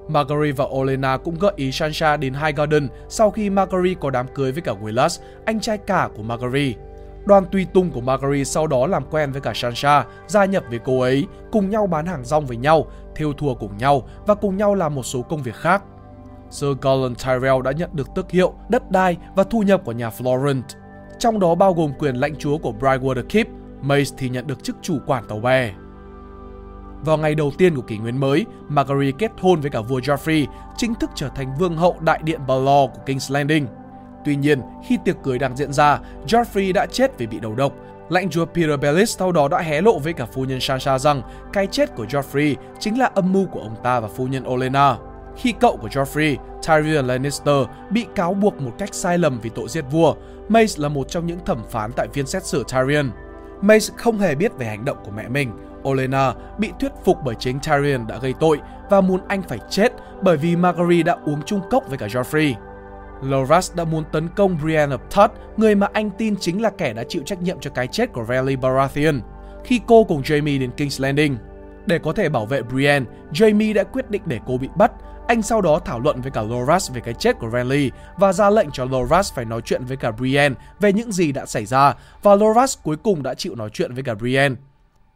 Margaery 0.08 0.52
và 0.52 0.64
Olenna 0.64 1.16
cũng 1.16 1.38
gợi 1.38 1.52
ý 1.56 1.72
Sansa 1.72 2.16
đến 2.16 2.34
High 2.34 2.56
Garden 2.56 2.88
sau 3.08 3.30
khi 3.30 3.50
Margaery 3.50 3.94
có 4.00 4.10
đám 4.10 4.26
cưới 4.34 4.52
với 4.52 4.62
cả 4.62 4.72
Willas, 4.82 5.22
anh 5.44 5.60
trai 5.60 5.78
cả 5.78 6.08
của 6.16 6.22
Margaery. 6.22 6.74
Đoàn 7.24 7.44
tùy 7.52 7.66
tùng 7.74 7.90
của 7.90 8.00
Margaery 8.00 8.44
sau 8.44 8.66
đó 8.66 8.86
làm 8.86 9.04
quen 9.10 9.32
với 9.32 9.40
cả 9.40 9.52
Sansa, 9.54 10.04
gia 10.26 10.44
nhập 10.44 10.64
với 10.70 10.78
cô 10.84 11.00
ấy, 11.00 11.26
cùng 11.52 11.70
nhau 11.70 11.86
bán 11.86 12.06
hàng 12.06 12.24
rong 12.24 12.46
với 12.46 12.56
nhau, 12.56 12.86
theo 13.16 13.32
thùa 13.32 13.54
cùng 13.54 13.76
nhau 13.78 14.02
và 14.26 14.34
cùng 14.34 14.56
nhau 14.56 14.74
làm 14.74 14.94
một 14.94 15.02
số 15.02 15.22
công 15.22 15.42
việc 15.42 15.54
khác. 15.54 15.82
Sir 16.50 16.70
Colin 16.82 17.14
Tyrell 17.14 17.62
đã 17.64 17.72
nhận 17.72 17.90
được 17.92 18.14
tước 18.14 18.30
hiệu, 18.30 18.54
đất 18.68 18.90
đai 18.90 19.16
và 19.34 19.44
thu 19.44 19.62
nhập 19.62 19.82
của 19.84 19.92
nhà 19.92 20.10
Florent, 20.18 20.62
trong 21.18 21.40
đó 21.40 21.54
bao 21.54 21.74
gồm 21.74 21.92
quyền 21.98 22.16
lãnh 22.16 22.36
chúa 22.36 22.58
của 22.58 22.72
Brightwater 22.80 23.22
Keep, 23.28 23.46
Mace 23.80 24.10
thì 24.18 24.28
nhận 24.28 24.46
được 24.46 24.64
chức 24.64 24.76
chủ 24.82 24.98
quản 25.06 25.24
tàu 25.28 25.40
bè. 25.40 25.72
Vào 27.04 27.18
ngày 27.18 27.34
đầu 27.34 27.52
tiên 27.58 27.76
của 27.76 27.82
kỷ 27.82 27.98
nguyên 27.98 28.20
mới, 28.20 28.46
Marguerite 28.68 29.16
kết 29.18 29.30
hôn 29.40 29.60
với 29.60 29.70
cả 29.70 29.80
vua 29.80 30.00
Joffrey, 30.00 30.46
chính 30.76 30.94
thức 30.94 31.10
trở 31.14 31.28
thành 31.28 31.54
vương 31.58 31.76
hậu 31.76 31.96
đại 32.00 32.20
điện 32.24 32.40
Balor 32.46 32.90
của 32.90 33.00
King's 33.06 33.32
Landing. 33.34 33.66
Tuy 34.24 34.36
nhiên, 34.36 34.60
khi 34.86 34.98
tiệc 35.04 35.16
cưới 35.22 35.38
đang 35.38 35.56
diễn 35.56 35.72
ra, 35.72 36.00
Joffrey 36.26 36.72
đã 36.72 36.86
chết 36.86 37.18
vì 37.18 37.26
bị 37.26 37.40
đầu 37.40 37.54
độc. 37.54 37.72
Lãnh 38.08 38.30
chúa 38.30 38.44
Peter 38.44 38.80
Bellis 38.80 39.18
sau 39.18 39.32
đó 39.32 39.48
đã 39.48 39.58
hé 39.58 39.80
lộ 39.80 39.98
với 39.98 40.12
cả 40.12 40.24
phu 40.24 40.44
nhân 40.44 40.60
Sansa 40.60 40.98
rằng 40.98 41.22
cái 41.52 41.66
chết 41.66 41.94
của 41.96 42.04
Joffrey 42.04 42.54
chính 42.78 42.98
là 42.98 43.10
âm 43.14 43.32
mưu 43.32 43.46
của 43.46 43.60
ông 43.60 43.76
ta 43.82 44.00
và 44.00 44.08
phu 44.08 44.26
nhân 44.26 44.44
Olenna. 44.48 44.96
Khi 45.36 45.52
cậu 45.60 45.76
của 45.76 45.88
Joffrey, 45.88 46.36
Tyrion 46.68 47.06
Lannister, 47.06 47.66
bị 47.90 48.06
cáo 48.14 48.34
buộc 48.34 48.60
một 48.60 48.72
cách 48.78 48.94
sai 48.94 49.18
lầm 49.18 49.40
vì 49.40 49.50
tội 49.50 49.68
giết 49.68 49.84
vua, 49.90 50.14
Mace 50.48 50.74
là 50.76 50.88
một 50.88 51.08
trong 51.08 51.26
những 51.26 51.44
thẩm 51.44 51.62
phán 51.70 51.92
tại 51.92 52.08
phiên 52.12 52.26
xét 52.26 52.44
xử 52.44 52.64
Tyrion. 52.72 53.10
Mace 53.60 53.86
không 53.96 54.18
hề 54.18 54.34
biết 54.34 54.58
về 54.58 54.66
hành 54.66 54.84
động 54.84 54.96
của 55.04 55.10
mẹ 55.10 55.28
mình. 55.28 55.50
Olenna 55.88 56.34
bị 56.58 56.72
thuyết 56.80 56.92
phục 57.04 57.18
bởi 57.24 57.34
chính 57.38 57.58
Tyrion 57.60 58.06
đã 58.06 58.18
gây 58.18 58.34
tội 58.40 58.60
và 58.90 59.00
muốn 59.00 59.20
anh 59.28 59.42
phải 59.42 59.58
chết 59.70 59.92
bởi 60.22 60.36
vì 60.36 60.56
Marguerite 60.56 61.02
đã 61.02 61.16
uống 61.24 61.42
chung 61.42 61.60
cốc 61.70 61.84
với 61.88 61.98
cả 61.98 62.06
Joffrey. 62.06 62.54
Loras 63.22 63.74
đã 63.74 63.84
muốn 63.84 64.04
tấn 64.12 64.28
công 64.28 64.58
Brienne 64.62 64.96
of 64.96 64.98
Tarth, 64.98 65.34
người 65.56 65.74
mà 65.74 65.88
anh 65.92 66.10
tin 66.10 66.36
chính 66.36 66.62
là 66.62 66.70
kẻ 66.70 66.92
đã 66.92 67.04
chịu 67.08 67.22
trách 67.26 67.42
nhiệm 67.42 67.60
cho 67.60 67.70
cái 67.70 67.86
chết 67.86 68.12
của 68.12 68.24
Rally 68.28 68.56
Baratheon, 68.56 69.14
khi 69.64 69.80
cô 69.86 70.04
cùng 70.04 70.22
Jaime 70.22 70.60
đến 70.60 70.70
King's 70.76 71.02
Landing. 71.02 71.36
Để 71.86 71.98
có 71.98 72.12
thể 72.12 72.28
bảo 72.28 72.46
vệ 72.46 72.62
Brienne, 72.62 73.06
Jaime 73.32 73.74
đã 73.74 73.84
quyết 73.84 74.10
định 74.10 74.22
để 74.26 74.40
cô 74.46 74.58
bị 74.58 74.68
bắt. 74.76 74.92
Anh 75.28 75.42
sau 75.42 75.60
đó 75.60 75.78
thảo 75.78 76.00
luận 76.00 76.20
với 76.20 76.30
cả 76.30 76.42
Loras 76.42 76.92
về 76.92 77.00
cái 77.00 77.14
chết 77.14 77.38
của 77.38 77.50
Renly 77.50 77.90
và 78.18 78.32
ra 78.32 78.50
lệnh 78.50 78.70
cho 78.70 78.84
Loras 78.84 79.32
phải 79.32 79.44
nói 79.44 79.60
chuyện 79.64 79.84
với 79.84 79.96
cả 79.96 80.10
Brienne 80.10 80.54
về 80.80 80.92
những 80.92 81.12
gì 81.12 81.32
đã 81.32 81.46
xảy 81.46 81.66
ra 81.66 81.94
và 82.22 82.34
Loras 82.34 82.78
cuối 82.82 82.96
cùng 82.96 83.22
đã 83.22 83.34
chịu 83.34 83.54
nói 83.54 83.70
chuyện 83.72 83.94
với 83.94 84.02
cả 84.02 84.14
Brienne. 84.14 84.56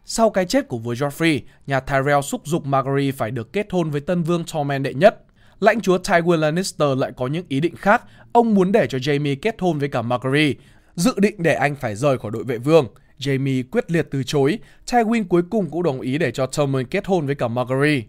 Sau 0.05 0.31
cái 0.31 0.45
chết 0.45 0.69
của 0.69 0.79
vua 0.79 0.93
Joffrey, 0.93 1.41
nhà 1.67 1.81
Tyrell 1.81 2.21
xúc 2.21 2.41
dục 2.45 2.67
Marguerite 2.67 3.17
phải 3.17 3.31
được 3.31 3.53
kết 3.53 3.67
hôn 3.71 3.91
với 3.91 4.01
tân 4.01 4.23
vương 4.23 4.45
Tormund 4.53 4.85
đệ 4.85 4.95
nhất 4.95 5.25
lãnh 5.61 5.81
chúa 5.81 5.99
Tywin 5.99 6.37
Lannister 6.37 6.99
lại 6.99 7.13
có 7.17 7.27
những 7.27 7.45
ý 7.49 7.61
định 7.61 7.77
khác. 7.77 8.03
Ông 8.33 8.55
muốn 8.55 8.73
để 8.73 8.87
cho 8.87 8.99
Jaime 8.99 9.37
kết 9.43 9.57
hôn 9.59 9.79
với 9.79 9.89
cả 9.89 10.03
Margaery, 10.03 10.55
dự 10.95 11.13
định 11.17 11.35
để 11.39 11.55
anh 11.55 11.77
phải 11.77 11.97
rời 11.97 12.19
khỏi 12.19 12.31
đội 12.31 12.45
vệ 12.45 12.59
vương. 12.59 12.87
Jaime 13.19 13.63
quyết 13.71 13.91
liệt 13.91 14.07
từ 14.11 14.23
chối. 14.23 14.59
Tywin 14.87 15.25
cuối 15.29 15.43
cùng 15.51 15.71
cũng 15.71 15.83
đồng 15.83 16.01
ý 16.01 16.19
để 16.19 16.31
cho 16.31 16.47
Tommen 16.47 16.87
kết 16.87 17.07
hôn 17.07 17.27
với 17.27 17.35
cả 17.35 17.49
Margaery. 17.49 18.05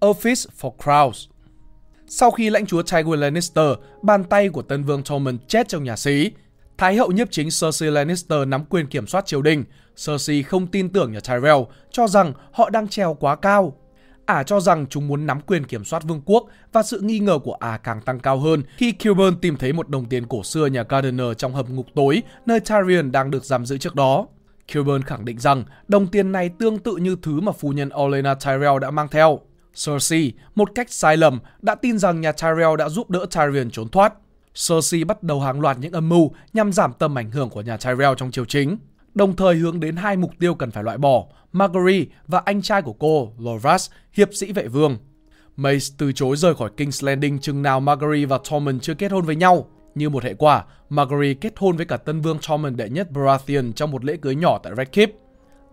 Office 0.00 0.46
for 0.60 0.76
Crows 0.76 1.26
Sau 2.06 2.30
khi 2.30 2.50
lãnh 2.50 2.66
chúa 2.66 2.82
Tywin 2.82 3.16
Lannister, 3.16 3.68
bàn 4.02 4.24
tay 4.24 4.48
của 4.48 4.62
tân 4.62 4.84
vương 4.84 5.02
Tommen 5.02 5.38
chết 5.48 5.68
trong 5.68 5.84
nhà 5.84 5.96
sĩ, 5.96 6.30
Thái 6.78 6.96
hậu 6.96 7.10
nhiếp 7.10 7.28
chính 7.30 7.48
Cersei 7.48 7.90
Lannister 7.90 8.48
nắm 8.48 8.64
quyền 8.64 8.86
kiểm 8.86 9.06
soát 9.06 9.26
triều 9.26 9.42
đình. 9.42 9.64
Cersei 10.06 10.42
không 10.42 10.66
tin 10.66 10.88
tưởng 10.88 11.12
nhà 11.12 11.20
Tyrell, 11.20 11.62
cho 11.90 12.08
rằng 12.08 12.32
họ 12.52 12.70
đang 12.70 12.88
trèo 12.88 13.14
quá 13.14 13.36
cao. 13.36 13.76
Ả 14.26 14.42
cho 14.42 14.60
rằng 14.60 14.86
chúng 14.90 15.08
muốn 15.08 15.26
nắm 15.26 15.40
quyền 15.40 15.64
kiểm 15.64 15.84
soát 15.84 16.04
vương 16.04 16.22
quốc 16.24 16.46
và 16.72 16.82
sự 16.82 17.00
nghi 17.00 17.18
ngờ 17.18 17.38
của 17.44 17.54
Ả 17.54 17.78
càng 17.82 18.00
tăng 18.00 18.20
cao 18.20 18.38
hơn 18.38 18.62
khi 18.76 18.92
Kilburn 18.92 19.36
tìm 19.40 19.56
thấy 19.56 19.72
một 19.72 19.88
đồng 19.88 20.04
tiền 20.04 20.26
cổ 20.26 20.42
xưa 20.42 20.66
nhà 20.66 20.84
Gardener 20.88 21.26
trong 21.38 21.54
hầm 21.54 21.76
ngục 21.76 21.86
tối 21.94 22.22
nơi 22.46 22.60
Tyrion 22.60 23.12
đang 23.12 23.30
được 23.30 23.44
giam 23.44 23.66
giữ 23.66 23.78
trước 23.78 23.94
đó. 23.94 24.26
Kilburn 24.72 25.02
khẳng 25.02 25.24
định 25.24 25.38
rằng 25.38 25.64
đồng 25.88 26.06
tiền 26.06 26.32
này 26.32 26.48
tương 26.48 26.78
tự 26.78 26.96
như 26.96 27.16
thứ 27.22 27.40
mà 27.40 27.52
phu 27.52 27.70
nhân 27.70 27.90
Olenna 28.02 28.34
Tyrell 28.34 28.78
đã 28.80 28.90
mang 28.90 29.08
theo. 29.08 29.40
Cersei, 29.86 30.32
một 30.54 30.68
cách 30.74 30.92
sai 30.92 31.16
lầm, 31.16 31.38
đã 31.62 31.74
tin 31.74 31.98
rằng 31.98 32.20
nhà 32.20 32.32
Tyrell 32.32 32.76
đã 32.78 32.88
giúp 32.88 33.10
đỡ 33.10 33.26
Tyrion 33.34 33.70
trốn 33.70 33.88
thoát. 33.88 34.14
Cersei 34.68 35.04
bắt 35.04 35.22
đầu 35.22 35.40
hàng 35.40 35.60
loạt 35.60 35.78
những 35.78 35.92
âm 35.92 36.08
mưu 36.08 36.30
nhằm 36.52 36.72
giảm 36.72 36.92
tầm 36.92 37.18
ảnh 37.18 37.30
hưởng 37.30 37.50
của 37.50 37.60
nhà 37.60 37.76
Tyrell 37.76 38.14
trong 38.16 38.30
triều 38.30 38.44
chính 38.44 38.76
đồng 39.14 39.36
thời 39.36 39.54
hướng 39.54 39.80
đến 39.80 39.96
hai 39.96 40.16
mục 40.16 40.30
tiêu 40.38 40.54
cần 40.54 40.70
phải 40.70 40.84
loại 40.84 40.98
bỏ, 40.98 41.26
Marguerite 41.52 42.14
và 42.26 42.42
anh 42.44 42.62
trai 42.62 42.82
của 42.82 42.92
cô, 42.92 43.32
Loras, 43.38 43.90
hiệp 44.12 44.34
sĩ 44.34 44.52
vệ 44.52 44.68
vương. 44.68 44.98
Mace 45.56 45.86
từ 45.98 46.12
chối 46.12 46.36
rời 46.36 46.54
khỏi 46.54 46.70
King's 46.76 47.06
Landing 47.06 47.38
chừng 47.38 47.62
nào 47.62 47.80
Marguerite 47.80 48.26
và 48.26 48.38
Tormund 48.50 48.82
chưa 48.82 48.94
kết 48.94 49.12
hôn 49.12 49.24
với 49.24 49.36
nhau. 49.36 49.66
Như 49.94 50.08
một 50.08 50.24
hệ 50.24 50.34
quả, 50.34 50.64
Marguerite 50.88 51.38
kết 51.40 51.52
hôn 51.56 51.76
với 51.76 51.86
cả 51.86 51.96
tân 51.96 52.20
vương 52.20 52.38
Tormund 52.48 52.76
đệ 52.76 52.88
nhất 52.88 53.10
Baratheon 53.10 53.72
trong 53.76 53.90
một 53.90 54.04
lễ 54.04 54.16
cưới 54.16 54.34
nhỏ 54.34 54.58
tại 54.62 54.72
Red 54.76 54.88
Keep. 54.92 55.10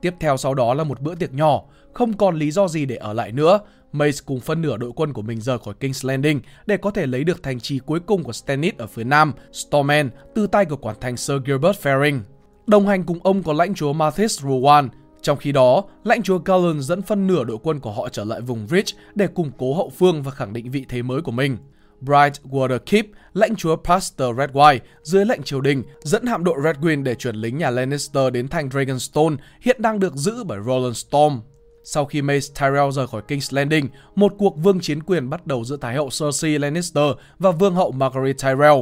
Tiếp 0.02 0.14
theo 0.20 0.38
sau 0.38 0.54
đó 0.54 0.74
là 0.74 0.84
một 0.84 1.02
bữa 1.02 1.16
tiệc 1.16 1.34
nhỏ, 1.34 1.62
không 1.94 2.18
còn 2.18 2.36
lý 2.36 2.52
do 2.52 2.68
gì 2.68 2.86
để 2.86 2.96
ở 2.96 3.14
lại 3.14 3.32
nữa. 3.32 3.60
Mace 3.92 4.18
cùng 4.26 4.40
phân 4.40 4.62
nửa 4.62 4.78
đội 4.78 4.92
quân 4.96 5.14
của 5.14 5.22
mình 5.22 5.42
rời 5.42 5.58
khỏi 5.60 5.74
King's 5.80 6.08
Landing 6.08 6.42
để 6.66 6.78
có 6.78 6.92
thể 6.92 7.06
lấy 7.06 7.24
được 7.24 7.44
thành 7.44 7.60
trì 7.60 7.80
cuối 7.80 8.00
cùng 8.00 8.24
của 8.24 8.34
Stannis 8.34 8.74
ở 8.78 8.88
phía 8.88 9.04
nam, 9.04 9.34
Stormend, 9.52 10.12
từ 10.36 10.48
tay 10.48 10.66
của 10.66 10.78
quản 10.78 10.96
thành 11.02 11.18
Sir 11.18 11.38
Gilbert 11.46 11.80
Ferring. 11.82 12.20
Đồng 12.68 12.88
hành 12.88 13.04
cùng 13.04 13.20
ông 13.24 13.44
có 13.44 13.54
lãnh 13.54 13.74
chúa 13.74 13.94
Mathis 13.94 14.46
Rowan. 14.46 14.90
Trong 15.22 15.38
khi 15.38 15.52
đó, 15.52 15.84
lãnh 16.04 16.24
chúa 16.24 16.40
Cullen 16.40 16.82
dẫn 16.82 17.02
phân 17.02 17.28
nửa 17.28 17.44
đội 17.44 17.58
quân 17.64 17.80
của 17.80 17.92
họ 17.92 18.10
trở 18.10 18.24
lại 18.24 18.42
vùng 18.42 18.68
Ridge 18.68 18.94
để 19.16 19.28
củng 19.28 19.52
cố 19.58 19.74
hậu 19.74 19.90
phương 19.90 20.24
và 20.24 20.32
khẳng 20.32 20.54
định 20.54 20.72
vị 20.72 20.86
thế 20.90 21.02
mới 21.02 21.22
của 21.22 21.32
mình. 21.32 21.58
Bright 22.00 22.44
Waterkeep, 22.44 23.04
lãnh 23.34 23.56
chúa 23.56 23.76
Pastor 23.76 24.36
Redwine, 24.38 24.80
dưới 25.04 25.26
lệnh 25.26 25.44
triều 25.44 25.62
đình, 25.62 25.84
dẫn 26.02 26.26
hạm 26.26 26.44
đội 26.44 26.56
Redwing 26.60 27.04
để 27.04 27.16
chuyển 27.16 27.36
lính 27.36 27.58
nhà 27.58 27.70
Lannister 27.70 28.34
đến 28.34 28.48
thành 28.48 28.70
Dragonstone, 28.70 29.36
hiện 29.62 29.82
đang 29.82 30.00
được 30.00 30.16
giữ 30.16 30.44
bởi 30.44 30.60
Roland 30.66 30.98
Storm. 30.98 31.40
Sau 31.84 32.06
khi 32.06 32.22
Mace 32.22 32.48
Tyrell 32.60 32.92
rời 32.92 33.08
khỏi 33.08 33.22
King's 33.28 33.56
Landing, 33.56 33.88
một 34.16 34.34
cuộc 34.38 34.58
vương 34.58 34.80
chiến 34.80 35.04
quyền 35.04 35.30
bắt 35.30 35.48
đầu 35.48 35.64
giữa 35.64 35.78
Thái 35.78 35.96
hậu 35.96 36.10
Cersei 36.10 36.60
Lannister 36.60 37.12
và 37.40 37.52
vương 37.52 37.76
hậu 37.76 37.92
Marguerite 37.92 38.50
Tyrell. 38.50 38.82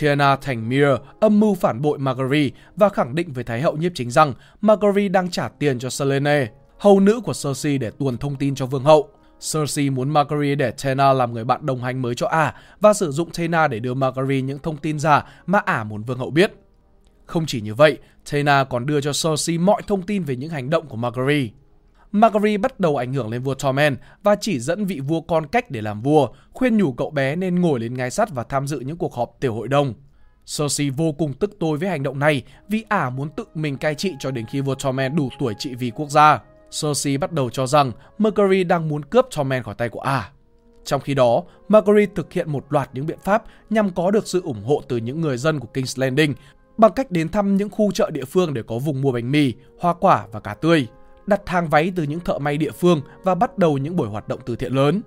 Tiana 0.00 0.36
thành 0.36 0.68
Mir 0.68 0.88
âm 1.20 1.40
mưu 1.40 1.54
phản 1.54 1.82
bội 1.82 1.98
Marguerite 1.98 2.56
và 2.76 2.88
khẳng 2.88 3.14
định 3.14 3.32
với 3.32 3.44
Thái 3.44 3.60
hậu 3.60 3.76
nhiếp 3.76 3.92
chính 3.94 4.10
rằng 4.10 4.32
Marguerite 4.60 5.08
đang 5.08 5.30
trả 5.30 5.48
tiền 5.48 5.78
cho 5.78 5.90
Selene, 5.90 6.46
hầu 6.78 7.00
nữ 7.00 7.20
của 7.24 7.32
Cersei 7.32 7.78
để 7.78 7.90
tuồn 7.90 8.18
thông 8.18 8.36
tin 8.36 8.54
cho 8.54 8.66
vương 8.66 8.84
hậu. 8.84 9.08
Cersei 9.40 9.90
muốn 9.90 10.10
Marguerite 10.10 10.54
để 10.54 10.72
Tena 10.84 11.12
làm 11.12 11.32
người 11.32 11.44
bạn 11.44 11.66
đồng 11.66 11.82
hành 11.82 12.02
mới 12.02 12.14
cho 12.14 12.26
ả 12.26 12.54
và 12.80 12.92
sử 12.92 13.10
dụng 13.10 13.30
Tena 13.30 13.68
để 13.68 13.80
đưa 13.80 13.94
Marguerite 13.94 14.42
những 14.42 14.58
thông 14.58 14.76
tin 14.76 14.98
giả 14.98 15.26
mà 15.46 15.58
ả 15.58 15.84
muốn 15.84 16.02
vương 16.02 16.18
hậu 16.18 16.30
biết. 16.30 16.52
Không 17.26 17.46
chỉ 17.46 17.60
như 17.60 17.74
vậy, 17.74 17.98
Tena 18.32 18.64
còn 18.64 18.86
đưa 18.86 19.00
cho 19.00 19.10
Cersei 19.12 19.58
mọi 19.58 19.82
thông 19.86 20.02
tin 20.02 20.22
về 20.22 20.36
những 20.36 20.50
hành 20.50 20.70
động 20.70 20.86
của 20.86 20.96
Marguerite. 20.96 21.54
Margery 22.12 22.56
bắt 22.56 22.80
đầu 22.80 22.96
ảnh 22.96 23.12
hưởng 23.12 23.30
lên 23.30 23.42
vua 23.42 23.54
Tormen 23.54 23.96
và 24.22 24.36
chỉ 24.40 24.60
dẫn 24.60 24.86
vị 24.86 25.00
vua 25.00 25.20
con 25.20 25.46
cách 25.46 25.70
để 25.70 25.80
làm 25.80 26.02
vua, 26.02 26.28
khuyên 26.52 26.76
nhủ 26.76 26.92
cậu 26.92 27.10
bé 27.10 27.36
nên 27.36 27.60
ngồi 27.60 27.80
lên 27.80 27.94
ngai 27.94 28.10
sắt 28.10 28.30
và 28.30 28.42
tham 28.42 28.66
dự 28.66 28.80
những 28.80 28.96
cuộc 28.96 29.14
họp 29.14 29.36
tiểu 29.40 29.54
hội 29.54 29.68
đồng. 29.68 29.94
Cersei 30.58 30.90
vô 30.90 31.12
cùng 31.12 31.32
tức 31.32 31.56
tối 31.60 31.78
với 31.78 31.88
hành 31.88 32.02
động 32.02 32.18
này 32.18 32.42
vì 32.68 32.84
ả 32.88 33.10
muốn 33.10 33.28
tự 33.36 33.44
mình 33.54 33.76
cai 33.76 33.94
trị 33.94 34.14
cho 34.18 34.30
đến 34.30 34.46
khi 34.46 34.60
vua 34.60 34.74
Tormen 34.74 35.16
đủ 35.16 35.28
tuổi 35.38 35.54
trị 35.58 35.74
vì 35.74 35.90
quốc 35.90 36.10
gia. 36.10 36.40
Cersei 36.82 37.16
bắt 37.16 37.32
đầu 37.32 37.50
cho 37.50 37.66
rằng 37.66 37.92
Margaery 38.18 38.64
đang 38.64 38.88
muốn 38.88 39.04
cướp 39.04 39.26
Tormen 39.36 39.62
khỏi 39.62 39.74
tay 39.74 39.88
của 39.88 40.00
ả. 40.00 40.30
Trong 40.84 41.00
khi 41.00 41.14
đó, 41.14 41.42
Margaery 41.68 42.06
thực 42.14 42.32
hiện 42.32 42.52
một 42.52 42.66
loạt 42.70 42.90
những 42.92 43.06
biện 43.06 43.18
pháp 43.24 43.44
nhằm 43.70 43.90
có 43.90 44.10
được 44.10 44.26
sự 44.26 44.42
ủng 44.42 44.64
hộ 44.64 44.82
từ 44.88 44.96
những 44.96 45.20
người 45.20 45.36
dân 45.36 45.60
của 45.60 45.68
King's 45.74 46.00
Landing 46.00 46.34
bằng 46.76 46.92
cách 46.92 47.10
đến 47.10 47.28
thăm 47.28 47.56
những 47.56 47.70
khu 47.70 47.92
chợ 47.92 48.10
địa 48.10 48.24
phương 48.24 48.54
để 48.54 48.62
có 48.62 48.78
vùng 48.78 49.00
mua 49.00 49.12
bánh 49.12 49.30
mì, 49.30 49.54
hoa 49.80 49.94
quả 49.94 50.26
và 50.32 50.40
cá 50.40 50.54
tươi 50.54 50.86
đặt 51.30 51.48
hàng 51.48 51.68
váy 51.68 51.92
từ 51.96 52.02
những 52.02 52.20
thợ 52.20 52.38
may 52.38 52.56
địa 52.56 52.70
phương 52.70 53.02
và 53.22 53.34
bắt 53.34 53.58
đầu 53.58 53.78
những 53.78 53.96
buổi 53.96 54.08
hoạt 54.08 54.28
động 54.28 54.40
từ 54.46 54.56
thiện 54.56 54.72
lớn. 54.72 55.02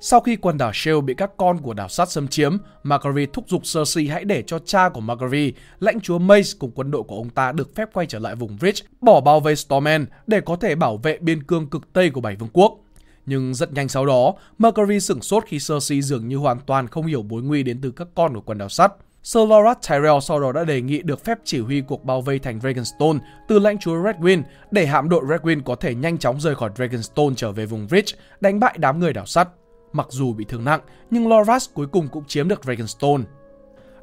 Sau 0.00 0.20
khi 0.20 0.36
quần 0.36 0.58
đảo 0.58 0.70
Shell 0.74 1.00
bị 1.00 1.14
các 1.14 1.30
con 1.36 1.58
của 1.58 1.74
đảo 1.74 1.88
sắt 1.88 2.10
xâm 2.10 2.28
chiếm, 2.28 2.56
Margaery 2.82 3.26
thúc 3.32 3.44
giục 3.48 3.62
Cersei 3.62 4.06
hãy 4.06 4.24
để 4.24 4.42
cho 4.46 4.58
cha 4.58 4.88
của 4.88 5.00
Margaery, 5.00 5.52
lãnh 5.80 6.00
chúa 6.00 6.18
Mace 6.18 6.50
cùng 6.58 6.70
quân 6.74 6.90
đội 6.90 7.02
của 7.02 7.16
ông 7.16 7.30
ta 7.30 7.52
được 7.52 7.74
phép 7.74 7.88
quay 7.92 8.06
trở 8.06 8.18
lại 8.18 8.34
vùng 8.34 8.56
Bridge, 8.60 8.86
bỏ 9.00 9.20
bao 9.20 9.40
vây 9.40 9.56
Stormend 9.56 10.08
để 10.26 10.40
có 10.40 10.56
thể 10.56 10.74
bảo 10.74 10.96
vệ 10.96 11.18
biên 11.18 11.42
cương 11.42 11.66
cực 11.66 11.92
Tây 11.92 12.10
của 12.10 12.20
bảy 12.20 12.36
vương 12.36 12.48
quốc. 12.52 12.78
Nhưng 13.26 13.54
rất 13.54 13.72
nhanh 13.72 13.88
sau 13.88 14.06
đó, 14.06 14.34
Margaery 14.58 15.00
sửng 15.00 15.22
sốt 15.22 15.44
khi 15.46 15.58
Cersei 15.58 16.02
dường 16.02 16.28
như 16.28 16.36
hoàn 16.36 16.58
toàn 16.66 16.88
không 16.88 17.06
hiểu 17.06 17.22
mối 17.22 17.42
nguy 17.42 17.62
đến 17.62 17.80
từ 17.82 17.90
các 17.90 18.08
con 18.14 18.34
của 18.34 18.40
quần 18.40 18.58
đảo 18.58 18.68
sắt. 18.68 18.92
Sir 19.24 19.48
Lorat 19.48 19.78
Tyrell 19.88 20.20
sau 20.22 20.40
đó 20.40 20.52
đã 20.52 20.64
đề 20.64 20.80
nghị 20.80 21.02
được 21.02 21.24
phép 21.24 21.38
chỉ 21.44 21.60
huy 21.60 21.80
cuộc 21.80 22.04
bao 22.04 22.20
vây 22.20 22.38
thành 22.38 22.60
Dragonstone 22.60 23.18
từ 23.48 23.58
lãnh 23.58 23.78
chúa 23.78 23.94
Redwin 23.94 24.42
để 24.70 24.86
hạm 24.86 25.08
đội 25.08 25.24
Redwin 25.24 25.62
có 25.62 25.74
thể 25.74 25.94
nhanh 25.94 26.18
chóng 26.18 26.40
rời 26.40 26.54
khỏi 26.54 26.70
Dragonstone 26.76 27.34
trở 27.36 27.52
về 27.52 27.66
vùng 27.66 27.88
Ridge, 27.90 28.18
đánh 28.40 28.60
bại 28.60 28.74
đám 28.78 29.00
người 29.00 29.12
đảo 29.12 29.26
sắt. 29.26 29.48
Mặc 29.92 30.06
dù 30.10 30.32
bị 30.32 30.44
thương 30.48 30.64
nặng, 30.64 30.80
nhưng 31.10 31.28
Loras 31.28 31.68
cuối 31.74 31.86
cùng 31.86 32.08
cũng 32.08 32.24
chiếm 32.26 32.48
được 32.48 32.64
Dragonstone. 32.64 33.22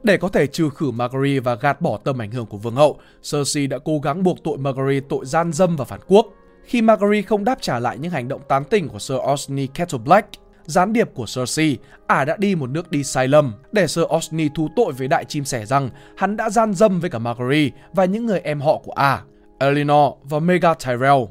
Để 0.03 0.17
có 0.17 0.27
thể 0.27 0.47
trừ 0.47 0.69
khử 0.69 0.91
Marguerite 0.91 1.39
và 1.39 1.55
gạt 1.55 1.81
bỏ 1.81 1.97
tầm 1.97 2.21
ảnh 2.21 2.31
hưởng 2.31 2.45
của 2.45 2.57
vương 2.57 2.75
hậu, 2.75 2.99
Cersei 3.31 3.67
đã 3.67 3.77
cố 3.85 3.99
gắng 3.99 4.23
buộc 4.23 4.43
tội 4.43 4.57
Marguerite 4.57 5.05
tội 5.09 5.25
gian 5.25 5.53
dâm 5.53 5.75
và 5.75 5.85
phản 5.85 5.99
quốc. 6.07 6.25
Khi 6.63 6.81
Marguerite 6.81 7.27
không 7.27 7.43
đáp 7.43 7.61
trả 7.61 7.79
lại 7.79 7.97
những 7.97 8.11
hành 8.11 8.27
động 8.27 8.41
tán 8.47 8.63
tỉnh 8.63 8.89
của 8.89 8.99
Sir 8.99 9.17
Osney 9.33 9.67
Kettleblack, 9.67 10.29
gián 10.71 10.93
điệp 10.93 11.09
của 11.13 11.25
Cersei, 11.25 11.77
ả 12.07 12.25
đã 12.25 12.37
đi 12.37 12.55
một 12.55 12.69
nước 12.69 12.91
đi 12.91 13.03
sai 13.03 13.27
lầm 13.27 13.53
để 13.71 13.87
Sir 13.87 14.05
Osni 14.15 14.49
thú 14.55 14.69
tội 14.75 14.93
với 14.93 15.07
đại 15.07 15.25
chim 15.25 15.45
sẻ 15.45 15.65
rằng 15.65 15.89
hắn 16.17 16.37
đã 16.37 16.49
gian 16.49 16.73
dâm 16.73 16.99
với 16.99 17.09
cả 17.09 17.19
Marguerite 17.19 17.77
và 17.93 18.05
những 18.05 18.25
người 18.25 18.39
em 18.39 18.61
họ 18.61 18.77
của 18.83 18.91
ả, 18.91 19.21
Eleanor 19.59 20.13
và 20.23 20.39
Mega 20.39 20.73
Tyrell. 20.73 21.23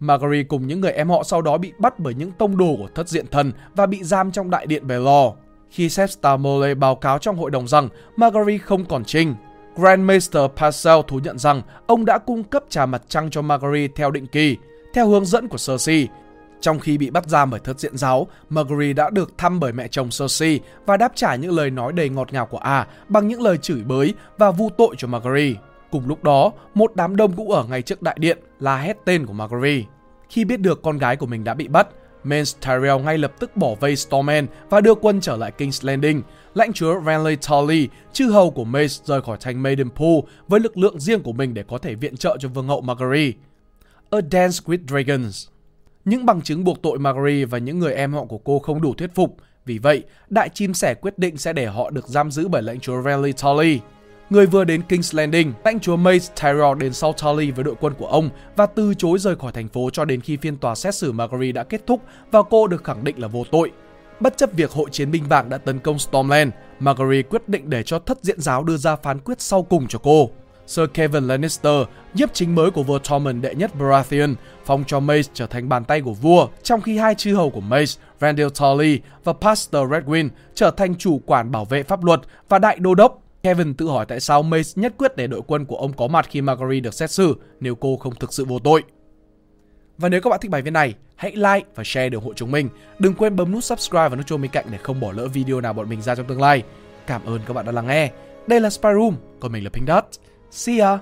Marguerite 0.00 0.46
cùng 0.48 0.66
những 0.66 0.80
người 0.80 0.92
em 0.92 1.08
họ 1.08 1.22
sau 1.22 1.42
đó 1.42 1.58
bị 1.58 1.72
bắt 1.78 1.98
bởi 1.98 2.14
những 2.14 2.32
tông 2.32 2.56
đồ 2.56 2.76
của 2.78 2.88
thất 2.94 3.08
diện 3.08 3.26
thần 3.26 3.52
và 3.74 3.86
bị 3.86 4.02
giam 4.02 4.30
trong 4.30 4.50
đại 4.50 4.66
điện 4.66 4.86
Belor. 4.86 5.32
Khi 5.70 5.88
Septa 5.88 6.36
Mole 6.36 6.74
báo 6.74 6.94
cáo 6.94 7.18
trong 7.18 7.36
hội 7.36 7.50
đồng 7.50 7.68
rằng 7.68 7.88
Marguerite 8.16 8.64
không 8.64 8.84
còn 8.84 9.04
trinh, 9.04 9.34
Grandmaster 9.76 10.42
Parcel 10.56 11.00
thú 11.06 11.20
nhận 11.24 11.38
rằng 11.38 11.62
ông 11.86 12.04
đã 12.04 12.18
cung 12.18 12.44
cấp 12.44 12.64
trà 12.68 12.86
mặt 12.86 13.02
trăng 13.08 13.30
cho 13.30 13.42
Marguerite 13.42 13.92
theo 13.96 14.10
định 14.10 14.26
kỳ, 14.26 14.56
theo 14.94 15.08
hướng 15.08 15.24
dẫn 15.24 15.48
của 15.48 15.58
Cersei, 15.66 16.08
trong 16.60 16.80
khi 16.80 16.98
bị 16.98 17.10
bắt 17.10 17.26
giam 17.26 17.50
bởi 17.50 17.60
thất 17.60 17.80
diện 17.80 17.96
giáo, 17.96 18.26
Margaery 18.48 18.92
đã 18.92 19.10
được 19.10 19.38
thăm 19.38 19.60
bởi 19.60 19.72
mẹ 19.72 19.88
chồng 19.88 20.08
Cersei 20.18 20.60
và 20.86 20.96
đáp 20.96 21.12
trả 21.14 21.34
những 21.34 21.52
lời 21.52 21.70
nói 21.70 21.92
đầy 21.92 22.08
ngọt 22.08 22.32
ngào 22.32 22.46
của 22.46 22.58
A 22.58 22.86
bằng 23.08 23.28
những 23.28 23.42
lời 23.42 23.58
chửi 23.58 23.82
bới 23.82 24.14
và 24.38 24.50
vu 24.50 24.70
tội 24.78 24.94
cho 24.98 25.08
Margaery. 25.08 25.56
Cùng 25.90 26.08
lúc 26.08 26.24
đó, 26.24 26.52
một 26.74 26.92
đám 26.94 27.16
đông 27.16 27.32
cũng 27.32 27.50
ở 27.50 27.64
ngay 27.64 27.82
trước 27.82 28.02
đại 28.02 28.16
điện 28.20 28.38
la 28.60 28.78
hét 28.78 28.96
tên 29.04 29.26
của 29.26 29.32
Margaery. 29.32 29.84
Khi 30.28 30.44
biết 30.44 30.60
được 30.60 30.82
con 30.82 30.98
gái 30.98 31.16
của 31.16 31.26
mình 31.26 31.44
đã 31.44 31.54
bị 31.54 31.68
bắt, 31.68 31.88
Mace 32.24 32.52
Tyrell 32.60 33.02
ngay 33.04 33.18
lập 33.18 33.32
tức 33.38 33.56
bỏ 33.56 33.74
vây 33.80 33.96
Stormend 33.96 34.48
và 34.70 34.80
đưa 34.80 34.94
quân 34.94 35.20
trở 35.20 35.36
lại 35.36 35.52
King's 35.58 35.86
Landing. 35.86 36.22
Lãnh 36.54 36.72
chúa 36.72 37.00
Renly 37.06 37.36
Tully, 37.36 37.88
chư 38.12 38.30
hầu 38.30 38.50
của 38.50 38.64
Mace 38.64 38.94
rời 39.04 39.22
khỏi 39.22 39.36
thành 39.40 39.62
Maidenpool 39.62 40.18
với 40.48 40.60
lực 40.60 40.78
lượng 40.78 41.00
riêng 41.00 41.22
của 41.22 41.32
mình 41.32 41.54
để 41.54 41.64
có 41.68 41.78
thể 41.78 41.94
viện 41.94 42.16
trợ 42.16 42.36
cho 42.40 42.48
vương 42.48 42.68
hậu 42.68 42.80
Marguerite. 42.80 43.38
A 44.10 44.18
Dance 44.30 44.58
with 44.66 44.86
Dragons 44.88 45.46
những 46.08 46.26
bằng 46.26 46.42
chứng 46.42 46.64
buộc 46.64 46.82
tội 46.82 46.98
Margery 46.98 47.44
và 47.44 47.58
những 47.58 47.78
người 47.78 47.94
em 47.94 48.12
họ 48.12 48.24
của 48.24 48.38
cô 48.38 48.58
không 48.58 48.80
đủ 48.80 48.94
thuyết 48.94 49.14
phục. 49.14 49.36
Vì 49.64 49.78
vậy, 49.78 50.02
đại 50.28 50.48
chim 50.48 50.74
sẻ 50.74 50.94
quyết 50.94 51.18
định 51.18 51.36
sẽ 51.36 51.52
để 51.52 51.66
họ 51.66 51.90
được 51.90 52.08
giam 52.08 52.30
giữ 52.30 52.48
bởi 52.48 52.62
lãnh 52.62 52.80
chúa 52.80 53.02
Renly 53.02 53.32
Tully. 53.32 53.80
Người 54.30 54.46
vừa 54.46 54.64
đến 54.64 54.82
King's 54.88 55.16
Landing, 55.16 55.52
lãnh 55.64 55.80
chúa 55.80 55.96
Mace 55.96 56.26
Tyrell 56.42 56.78
đến 56.78 56.92
sau 56.92 57.12
Tully 57.12 57.50
với 57.50 57.64
đội 57.64 57.74
quân 57.80 57.94
của 57.98 58.06
ông 58.06 58.30
và 58.56 58.66
từ 58.66 58.94
chối 58.94 59.18
rời 59.18 59.36
khỏi 59.36 59.52
thành 59.52 59.68
phố 59.68 59.90
cho 59.92 60.04
đến 60.04 60.20
khi 60.20 60.36
phiên 60.36 60.56
tòa 60.56 60.74
xét 60.74 60.94
xử 60.94 61.12
Margery 61.12 61.52
đã 61.52 61.64
kết 61.64 61.86
thúc 61.86 62.02
và 62.30 62.42
cô 62.50 62.66
được 62.66 62.84
khẳng 62.84 63.04
định 63.04 63.18
là 63.18 63.28
vô 63.28 63.44
tội. 63.50 63.70
Bất 64.20 64.36
chấp 64.36 64.50
việc 64.52 64.70
hội 64.70 64.90
chiến 64.92 65.10
binh 65.10 65.24
vàng 65.28 65.48
đã 65.48 65.58
tấn 65.58 65.78
công 65.78 65.98
Stormland, 65.98 66.52
Margery 66.78 67.22
quyết 67.22 67.48
định 67.48 67.70
để 67.70 67.82
cho 67.82 67.98
thất 67.98 68.18
diện 68.22 68.40
giáo 68.40 68.64
đưa 68.64 68.76
ra 68.76 68.96
phán 68.96 69.18
quyết 69.18 69.40
sau 69.40 69.62
cùng 69.62 69.86
cho 69.88 69.98
cô. 70.02 70.30
Sir 70.68 70.84
Kevin 70.94 71.28
Lannister, 71.28 71.82
nhiếp 72.14 72.34
chính 72.34 72.54
mới 72.54 72.70
của 72.70 72.82
vua 72.82 72.98
Tormund 72.98 73.44
đệ 73.44 73.54
nhất 73.54 73.70
Baratheon, 73.80 74.34
phong 74.64 74.84
cho 74.86 75.00
Mace 75.00 75.30
trở 75.34 75.46
thành 75.46 75.68
bàn 75.68 75.84
tay 75.84 76.00
của 76.00 76.12
vua, 76.12 76.48
trong 76.62 76.80
khi 76.80 76.98
hai 76.98 77.14
chư 77.14 77.34
hầu 77.34 77.50
của 77.50 77.60
Mace, 77.60 77.92
Randall 78.20 78.48
Tully 78.60 79.00
và 79.24 79.32
Pastor 79.32 79.90
Redwin 79.90 80.28
trở 80.54 80.70
thành 80.70 80.94
chủ 80.94 81.20
quản 81.26 81.50
bảo 81.50 81.64
vệ 81.64 81.82
pháp 81.82 82.04
luật 82.04 82.20
và 82.48 82.58
đại 82.58 82.78
đô 82.78 82.94
đốc. 82.94 83.22
Kevin 83.42 83.74
tự 83.74 83.86
hỏi 83.86 84.06
tại 84.08 84.20
sao 84.20 84.42
Mace 84.42 84.70
nhất 84.74 84.94
quyết 84.98 85.16
để 85.16 85.26
đội 85.26 85.42
quân 85.46 85.64
của 85.64 85.76
ông 85.76 85.92
có 85.92 86.06
mặt 86.06 86.26
khi 86.30 86.40
Marguerite 86.40 86.80
được 86.80 86.94
xét 86.94 87.10
xử 87.10 87.36
nếu 87.60 87.74
cô 87.74 87.96
không 87.96 88.14
thực 88.14 88.32
sự 88.32 88.44
vô 88.44 88.58
tội. 88.58 88.82
Và 89.98 90.08
nếu 90.08 90.20
các 90.20 90.30
bạn 90.30 90.40
thích 90.42 90.50
bài 90.50 90.62
viết 90.62 90.70
này, 90.70 90.94
hãy 91.16 91.32
like 91.36 91.68
và 91.74 91.84
share 91.84 92.08
để 92.08 92.14
ủng 92.14 92.24
hộ 92.24 92.32
chúng 92.36 92.50
mình. 92.50 92.68
Đừng 92.98 93.14
quên 93.14 93.36
bấm 93.36 93.52
nút 93.52 93.64
subscribe 93.64 94.08
và 94.08 94.16
nút 94.16 94.26
chuông 94.26 94.42
bên 94.42 94.50
cạnh 94.50 94.66
để 94.70 94.78
không 94.78 95.00
bỏ 95.00 95.12
lỡ 95.12 95.26
video 95.26 95.60
nào 95.60 95.72
bọn 95.72 95.88
mình 95.88 96.02
ra 96.02 96.14
trong 96.14 96.26
tương 96.26 96.40
lai. 96.40 96.62
Cảm 97.06 97.24
ơn 97.24 97.40
các 97.46 97.54
bạn 97.54 97.66
đã 97.66 97.72
lắng 97.72 97.86
nghe. 97.86 98.10
Đây 98.46 98.60
là 98.60 98.70
Spy 98.70 98.88
Room, 98.94 99.14
còn 99.40 99.52
mình 99.52 99.64
là 99.64 99.70
Pink 99.70 99.88
Dot. 99.88 100.04
See 100.50 100.78
ya! 100.78 101.00